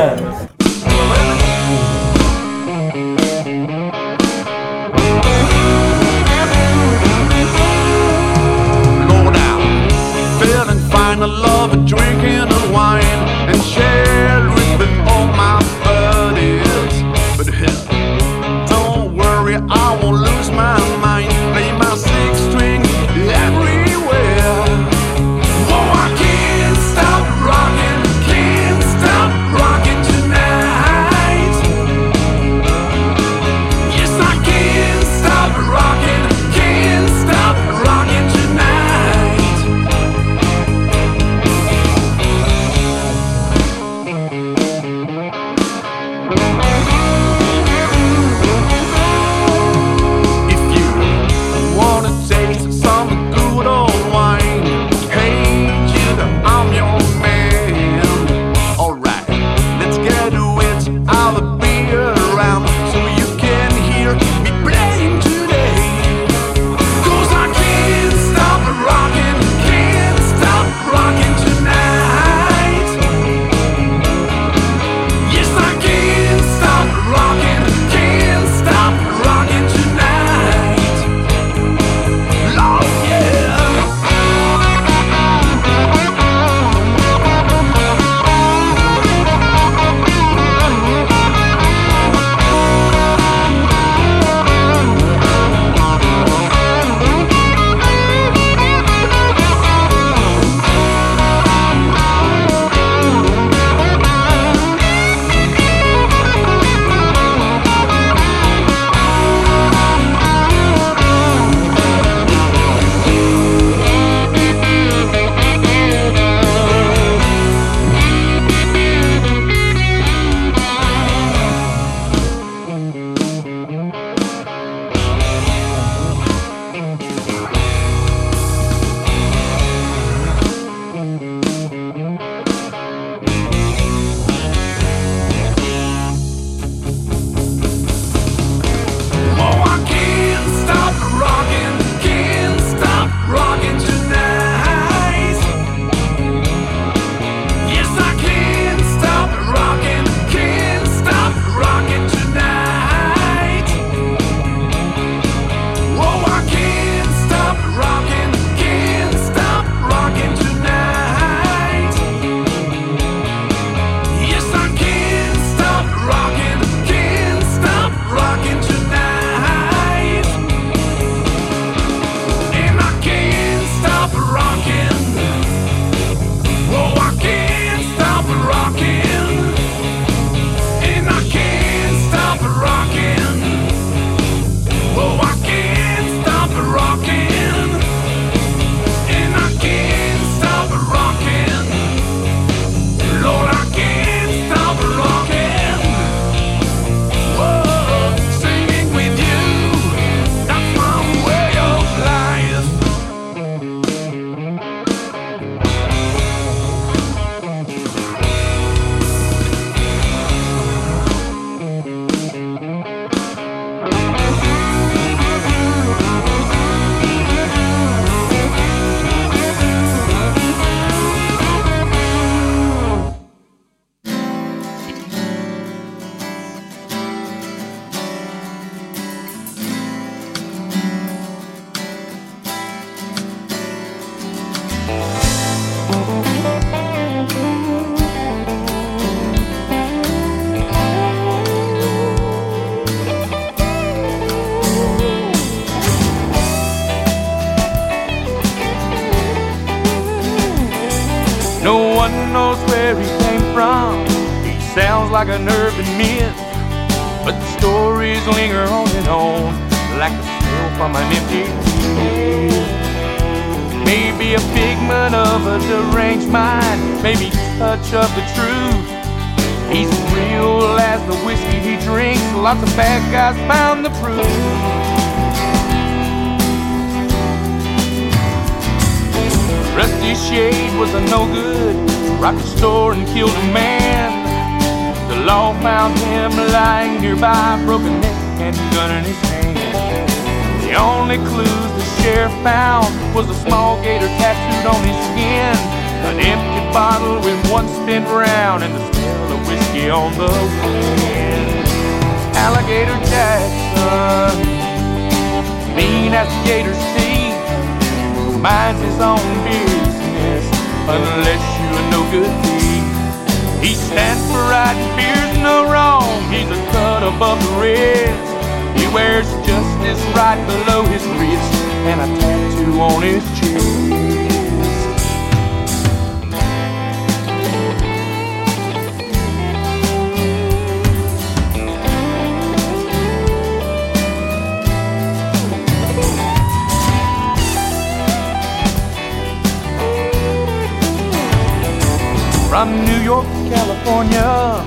[343.91, 344.62] California,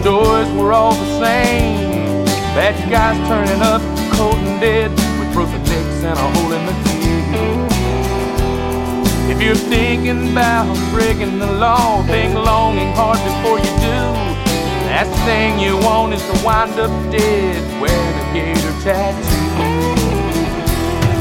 [0.00, 2.24] stories were all the same.
[2.58, 3.80] Bad guys turning up
[4.18, 7.70] cold and dead with broken necks and a hole in the head.
[9.30, 14.00] If you're thinking about breaking the law, think long and hard before you do.
[14.90, 19.46] Last thing you want is to wind up dead wearing a gator tattoo.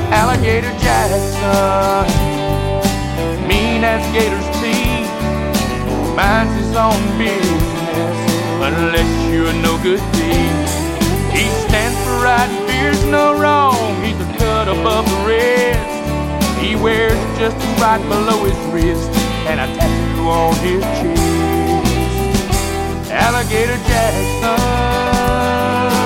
[0.09, 2.07] Alligator Jackson,
[3.47, 4.46] mean as gator's
[6.17, 8.17] minds his own business
[8.65, 10.67] unless you're no good thief.
[11.31, 14.03] He stands for right and fears no wrong.
[14.03, 16.57] He's a cut above the rest.
[16.59, 19.11] He wears just right below his wrist
[19.45, 21.21] and a tattoo on his chest.
[23.11, 25.96] Alligator Jackson.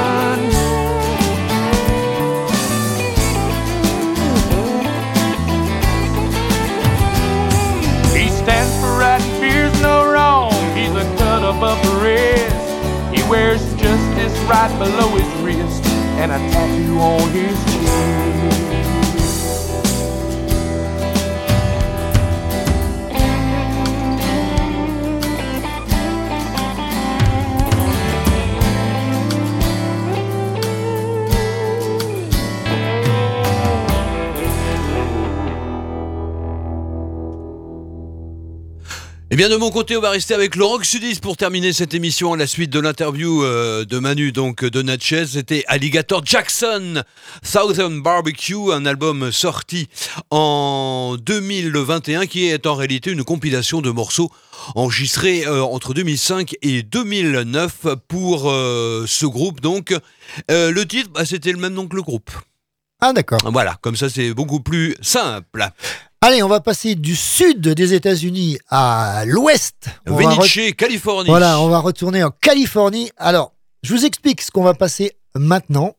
[11.61, 13.15] Above the rest.
[13.15, 15.85] He wears justice right below his wrist
[16.17, 18.90] and a tattoo on his chest.
[39.33, 42.33] Eh bien, de mon côté, on va rester avec Rock Sudiste pour terminer cette émission
[42.33, 45.25] à la suite de l'interview euh, de Manu, donc de Natchez.
[45.25, 47.01] C'était Alligator Jackson,
[47.41, 49.87] Southern Barbecue, un album sorti
[50.31, 54.29] en 2021 qui est en réalité une compilation de morceaux
[54.75, 59.61] enregistrés euh, entre 2005 et 2009 pour euh, ce groupe.
[59.61, 59.95] Donc,
[60.49, 62.31] le titre, bah, c'était le même nom que le groupe.
[62.99, 63.39] Ah, d'accord.
[63.45, 65.71] Voilà, comme ça, c'est beaucoup plus simple.
[66.23, 69.87] Allez, on va passer du sud des États-Unis à l'ouest.
[70.07, 71.27] On va Venice, Californie.
[71.27, 73.09] Voilà, on va retourner en Californie.
[73.17, 75.95] Alors, je vous explique ce qu'on va passer maintenant.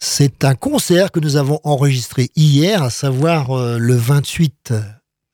[0.00, 4.72] C'est un concert que nous avons enregistré hier, à savoir euh, le 28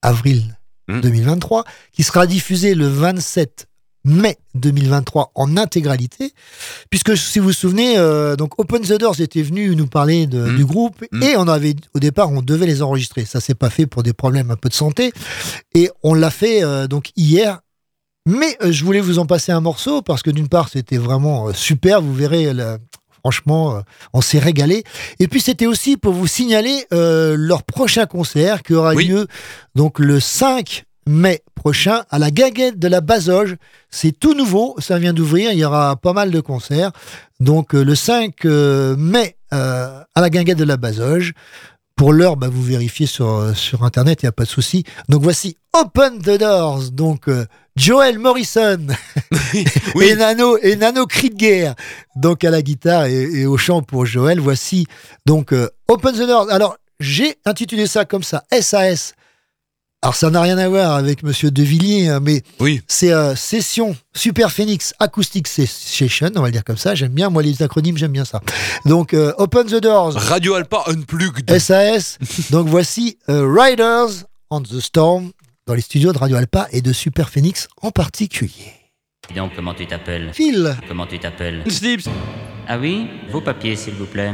[0.03, 0.55] avril
[0.89, 3.70] 2023, qui sera diffusé le 27
[4.05, 6.33] mai 2023 en intégralité,
[6.91, 10.57] puisque si vous vous souvenez, euh, donc Open the Doors était venu nous parler de-
[10.57, 13.25] du groupe et on avait au départ on devait les enregistrer.
[13.25, 15.13] Ça s'est pas fait pour des problèmes un peu de santé
[15.75, 17.61] et on l'a fait euh, donc hier
[18.27, 21.53] mais euh, je voulais vous en passer un morceau parce que d'une part, c'était vraiment
[21.55, 22.03] super.
[22.03, 22.77] Vous verrez, la-
[23.21, 23.81] franchement, euh,
[24.13, 24.85] on s'est régalé.
[25.19, 29.27] Et puis, c'était aussi pour vous signaler euh, leur prochain concert qui aura lieu
[29.75, 33.57] donc le 5 mai prochain à la Gaguette de la Bazoge.
[33.91, 35.53] C'est tout nouveau, ça vient d'ouvrir.
[35.53, 36.93] Il y aura pas mal de concerts.
[37.39, 41.33] Donc, euh, le 5 euh, mai euh, à la Guinguette de la Bazoge.
[41.97, 44.85] Pour l'heure, bah, vous vérifiez sur, sur Internet, il n'y a pas de souci.
[45.11, 47.29] Donc voici Open the Doors, donc
[47.77, 48.87] Joel Morrison
[50.01, 51.75] et, Nano, et Nano Cri de guerre,
[52.17, 54.41] donc à la guitare et, et au chant pour Joel.
[54.41, 54.87] Voici
[55.27, 55.53] donc
[55.89, 56.51] Open the Doors.
[56.51, 59.13] Alors, j'ai intitulé ça comme ça, SAS.
[60.03, 62.81] Alors ça n'a rien à voir avec Monsieur De Villiers, hein, mais oui.
[62.89, 66.95] c'est euh, Session Super Phoenix Acoustic Session, on va le dire comme ça.
[66.95, 68.41] J'aime bien, moi les acronymes, j'aime bien ça.
[68.87, 72.19] Donc euh, Open the Doors, Radio Alpa Unplugged, SAS.
[72.51, 75.33] donc voici euh, Riders on the Storm
[75.67, 78.73] dans les studios de Radio Alpa et de Super Phoenix en particulier.
[79.37, 80.77] Donc, comment tu t'appelles Phil.
[80.89, 82.09] Comment tu t'appelles Slips.
[82.67, 84.33] Ah oui, vos papiers s'il vous plaît.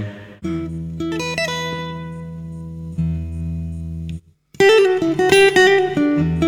[4.58, 6.45] Thank you.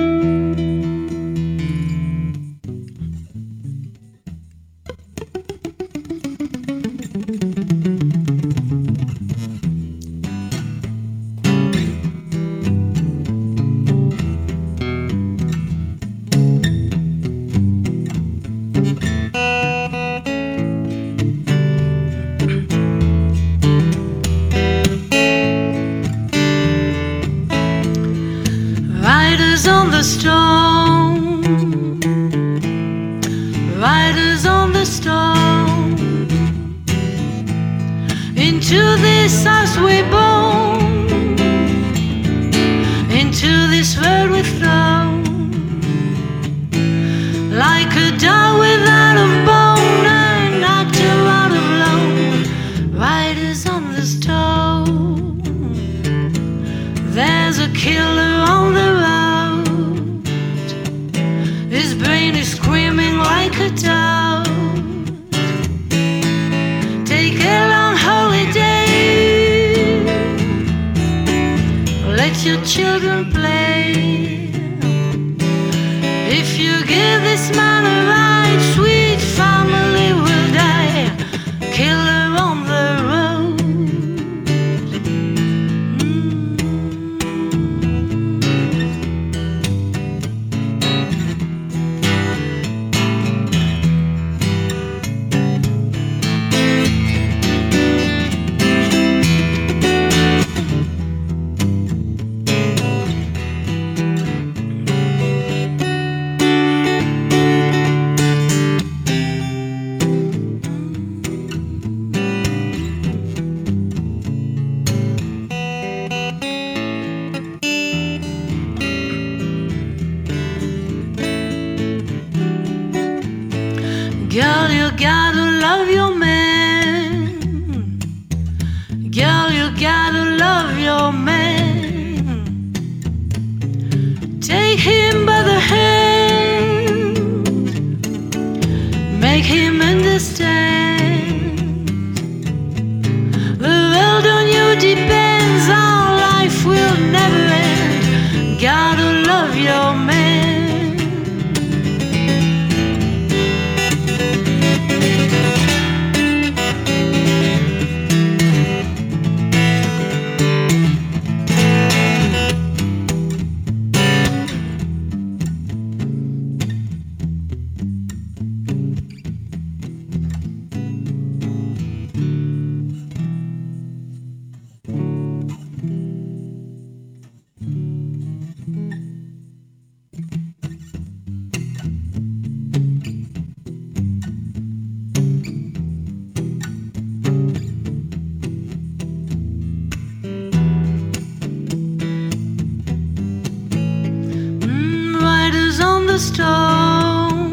[196.38, 197.52] stone.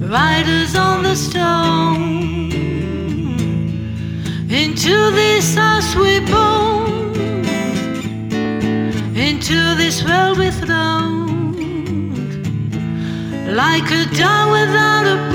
[0.00, 2.52] Riders on the stone.
[4.48, 7.44] Into this house we born.
[9.14, 11.52] Into this world we thrown.
[13.62, 15.33] Like a dog without a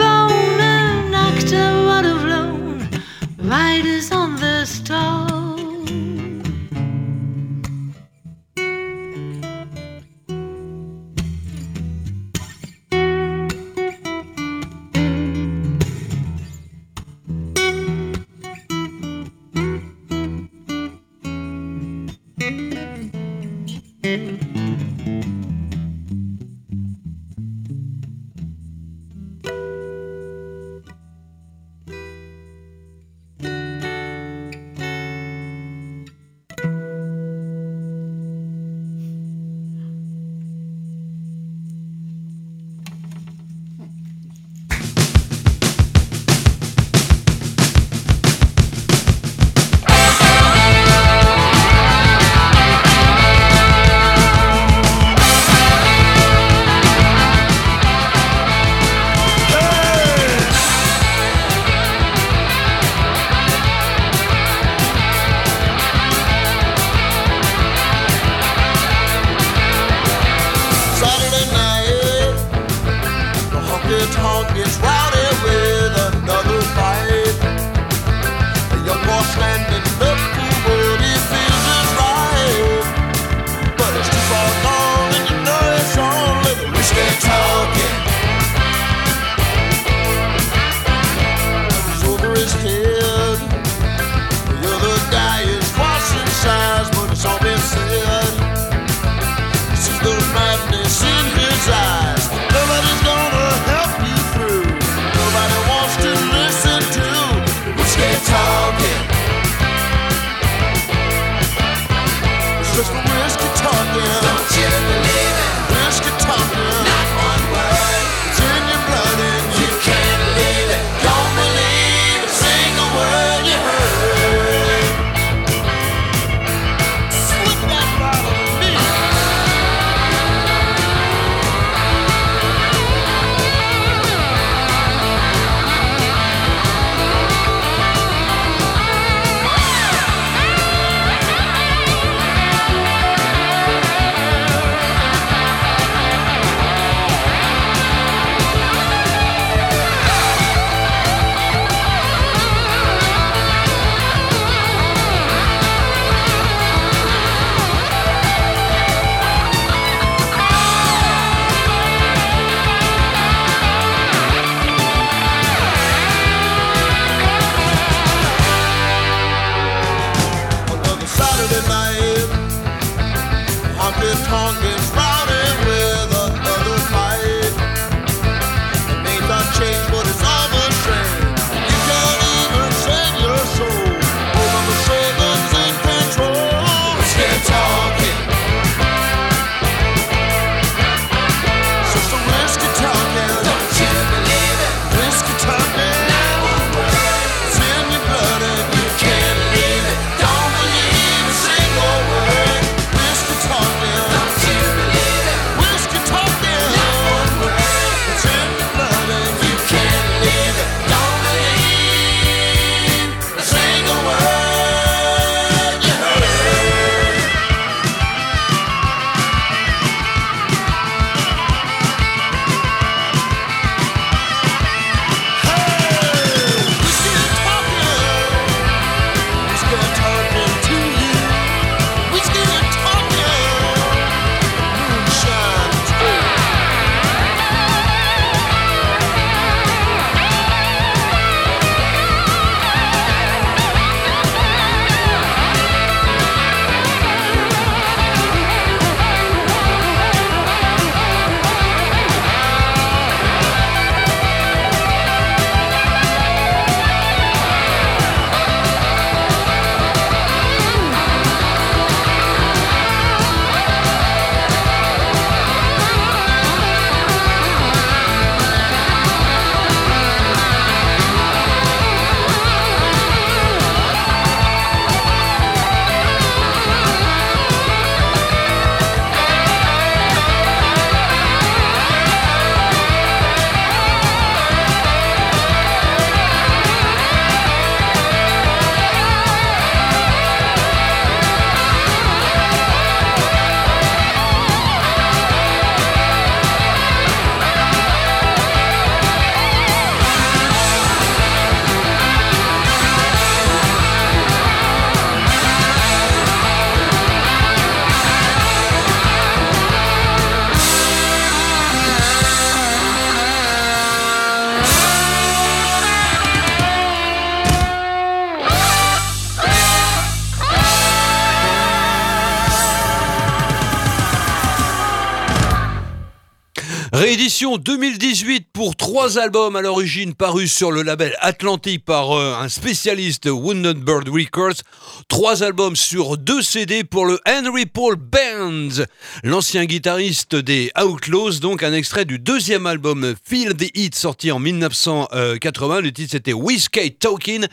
[327.40, 332.50] Réédition 2018 pour trois albums à l'origine parus sur le label Atlantic par euh, un
[332.50, 334.62] spécialiste Wounded Bird Records.
[335.08, 338.84] Trois albums sur deux CD pour le Henry Paul Bands,
[339.24, 341.40] l'ancien guitariste des Outlaws.
[341.40, 345.80] Donc un extrait du deuxième album Feel the Heat sorti en 1980.
[345.80, 347.46] Le titre c'était Whiskey Talking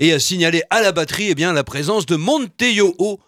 [0.00, 3.20] et a signalé à la batterie eh bien, la présence de Monteyo O,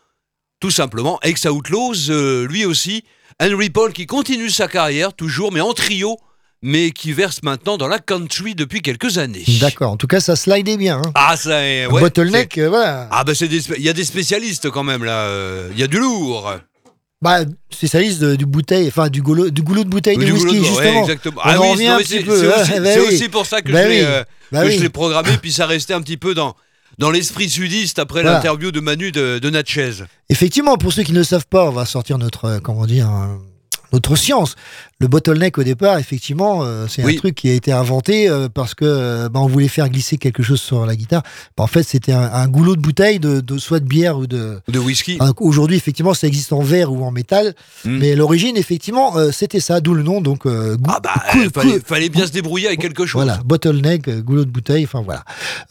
[0.58, 3.04] tout simplement, ex-Outlaws, euh, lui aussi.
[3.40, 6.16] Henry Paul qui continue sa carrière, toujours, mais en trio,
[6.62, 9.44] mais qui verse maintenant dans la country depuis quelques années.
[9.60, 9.92] D'accord.
[9.92, 10.98] En tout cas, ça slidait bien.
[11.04, 11.12] hein.
[11.14, 11.84] Ah, ça est.
[11.84, 13.08] Un ouais, bottleneck, euh, voilà.
[13.12, 13.46] Ah, bah, des
[13.76, 15.22] il y a des spécialistes quand même, là.
[15.26, 16.52] euh, Il y a du lourd.
[17.20, 17.40] Bah,
[17.70, 20.58] spécialiste de- du bouteille, enfin du goulot, du goulot de bouteille Du de goulot whisky,
[20.60, 21.02] de- justement.
[21.02, 22.14] On Ah oui, c'est hein, aussi,
[22.80, 23.14] bah oui.
[23.14, 26.00] aussi pour ça que Bah je l'ai euh, Bah l'ai programmé, puis ça restait un
[26.00, 26.54] petit peu dans,
[26.98, 28.36] dans l'esprit sudiste après Voilà.
[28.38, 29.92] l'interview de Manu de, de Natchez.
[30.28, 33.08] Effectivement, pour ceux qui ne savent pas, on va sortir notre, euh, comment dire,
[33.92, 34.54] notre science.
[35.00, 37.14] Le bottleneck au départ, effectivement, euh, c'est Oui.
[37.14, 40.18] un truc qui a été inventé euh, parce que euh, bah, on voulait faire glisser
[40.18, 41.22] quelque chose sur la guitare.
[41.56, 44.26] Bah, en fait, c'était un, un goulot de bouteille de, de soit de bière ou
[44.26, 45.16] de De whisky.
[45.38, 47.54] Aujourd'hui, effectivement, ça existe en verre ou en métal,
[47.84, 47.98] Hmm.
[47.98, 50.20] mais à l'origine, effectivement, euh, c'était ça, d'où le nom.
[50.20, 51.14] Donc, euh, Ah bah,
[51.86, 53.22] fallait, bien se débrouiller avec quelque chose.
[53.22, 55.22] voilà, bottleneck, goulot de bouteille, enfin voilà.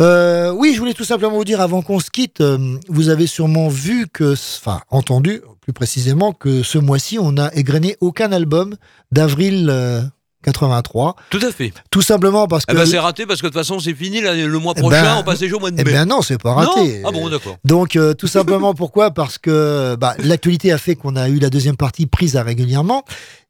[0.02, 2.42] Euh, oui, je voulais tout simplement vous dire avant qu'on se quitte,
[2.88, 7.98] vous avez sûrement vu que, enfin entendu plus précisément, que ce mois-ci, on n'a égrené
[8.00, 8.78] aucun album
[9.12, 10.02] d'avril euh,
[10.46, 11.18] 83.
[11.30, 11.74] Tout à fait.
[11.92, 12.72] Tout simplement parce que.
[12.72, 14.22] Eh ben, c'est raté parce que de toute façon, c'est fini.
[14.22, 15.92] là, le mois Eh prochain, ben, on passe déjà au mois de eh mai.
[15.92, 17.02] ben non, c'est pas raté.
[17.02, 17.58] Non ah bon, d'accord.
[17.66, 19.12] Donc, euh, tout simplement pourquoi?
[19.12, 23.04] Parce que bah, l'actualité a fait qu'on a eu la deuxième partie prise à régulièrement.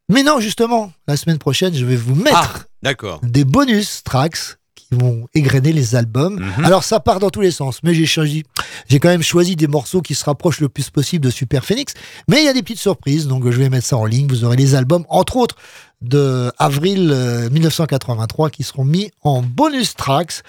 [0.08, 4.56] Mais non, justement, la semaine prochaine, je vais vous mettre Ah, des bonus tracks
[4.88, 6.38] qui vont égrener les albums.
[6.40, 6.64] Mhm.
[6.64, 8.44] Alors ça part dans tous les sens, mais j'ai choisi,
[8.88, 11.94] j'ai quand même choisi des morceaux qui se rapprochent le plus possible de Super Phoenix.
[12.28, 14.26] Mais il y a des petites surprises, donc je vais mettre ça en ligne.
[14.28, 15.56] Vous aurez les albums, entre autres
[16.00, 20.42] de avril euh, 1983 qui seront mis en bonus tracks.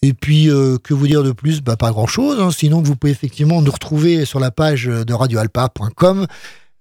[0.00, 1.60] Et puis, euh, que vous dire de plus?
[1.60, 2.38] Bah, Pas grand-chose.
[2.40, 2.50] hein.
[2.52, 6.26] Sinon, vous pouvez effectivement nous retrouver sur la page de radioalpa.com.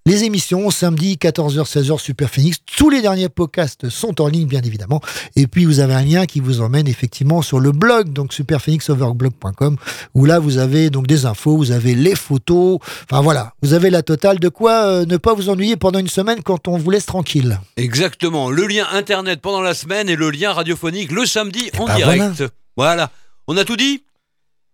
[0.08, 2.58] Les émissions, samedi 14h, 16h, Super Phoenix.
[2.76, 5.00] Tous les derniers podcasts sont en ligne, bien évidemment.
[5.36, 9.78] Et puis, vous avez un lien qui vous emmène effectivement sur le blog, donc superphoenixoverblog.com,
[10.16, 12.80] où là, vous avez donc des infos, vous avez les photos.
[13.04, 13.54] Enfin, voilà.
[13.62, 16.68] Vous avez la totale de quoi euh, ne pas vous ennuyer pendant une semaine quand
[16.68, 17.60] on vous laisse tranquille.
[17.78, 18.50] Exactement.
[18.50, 22.44] Le lien internet pendant la semaine et le lien radiophonique le samedi en ben direct.
[22.76, 23.12] Voilà.
[23.48, 24.02] On a tout dit?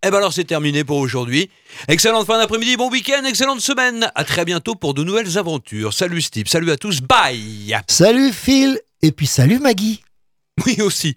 [0.03, 1.49] Eh ben alors c'est terminé pour aujourd'hui.
[1.87, 4.11] Excellente fin d'après-midi, bon week-end, excellente semaine.
[4.13, 5.91] À très bientôt pour de nouvelles aventures.
[5.93, 10.03] Salut Steve, salut à tous, bye Salut Phil, et puis salut Maggie.
[10.65, 11.15] Oui aussi.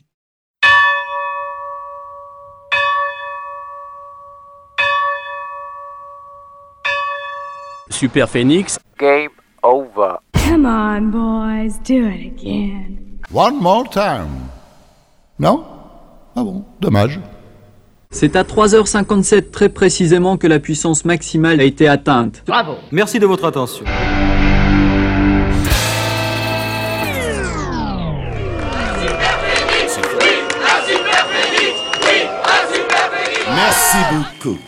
[7.90, 8.78] Super Phoenix.
[8.98, 9.30] Game
[9.62, 10.18] over.
[10.34, 13.18] Come on, boys, do it again.
[13.30, 14.48] One more time.
[15.38, 15.64] Non?
[16.34, 17.18] Ah bon, dommage.
[18.12, 22.42] C'est à 3h57 très précisément que la puissance maximale a été atteinte.
[22.44, 22.74] Bravo.
[22.90, 23.84] Merci de votre attention.
[33.54, 34.58] Merci beaucoup.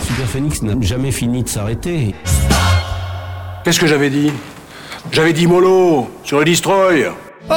[0.00, 2.14] Super Phoenix n'a jamais fini de s'arrêter.
[3.64, 4.32] Qu'est-ce que j'avais dit?
[5.12, 7.06] J'avais dit mollo sur le destroy.
[7.48, 7.54] Oh,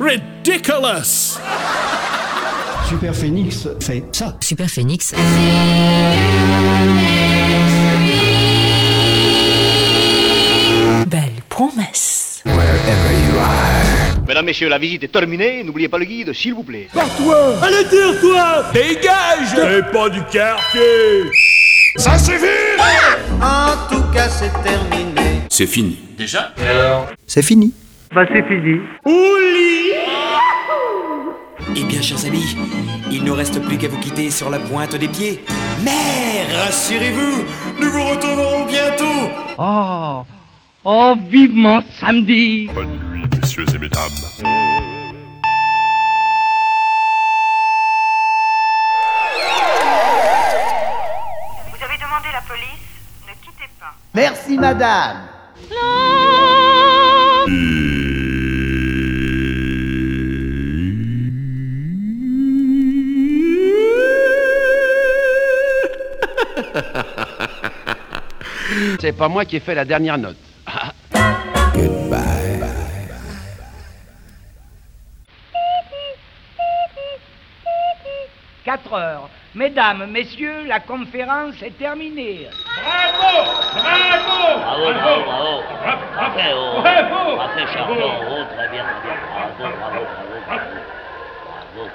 [0.00, 1.38] ridiculous!
[2.88, 4.36] Super Phoenix fait ça.
[4.40, 5.14] Super Phoenix.
[11.06, 12.42] Belle promesse.
[14.26, 15.62] Mesdames, messieurs, la visite est terminée.
[15.64, 16.88] N'oubliez pas le guide, s'il vous plaît.
[16.92, 17.54] Toi!
[17.62, 18.64] Allez, tire-toi!
[18.72, 19.54] Dégage!
[19.54, 21.30] T'es pas du quartier!
[21.96, 22.44] Ça suffit!
[23.40, 25.42] En tout cas, c'est terminé.
[25.48, 25.98] C'est fini.
[26.18, 26.52] Déjà?
[27.26, 27.72] C'est fini.
[28.14, 28.80] Bah c'est fini.
[31.76, 32.56] Eh bien, chers amis,
[33.10, 35.42] il ne reste plus qu'à vous quitter sur la pointe des pieds.
[35.82, 37.44] Mais rassurez-vous,
[37.80, 39.30] nous vous retrouverons bientôt.
[39.58, 40.24] Oh,
[40.84, 42.68] oh, vivement samedi.
[42.74, 44.12] Bonne nuit, messieurs et mesdames.
[51.70, 51.98] Vous avez
[69.00, 70.36] C'est pas moi qui ai fait la dernière note.
[78.64, 79.28] 4 heures.
[79.54, 82.48] Mesdames, messieurs, la conférence est terminée.
[82.82, 85.62] Bravo Bravo Bravo, bravo, bravo.
[86.16, 86.80] Parfait, oh.
[86.80, 87.20] Bravo.
[87.20, 87.36] Oh,
[88.54, 89.24] très bien, très bien.
[89.32, 90.00] Bravo, bravo, bravo,
[90.46, 90.70] bravo.
[91.76, 91.90] Bravo.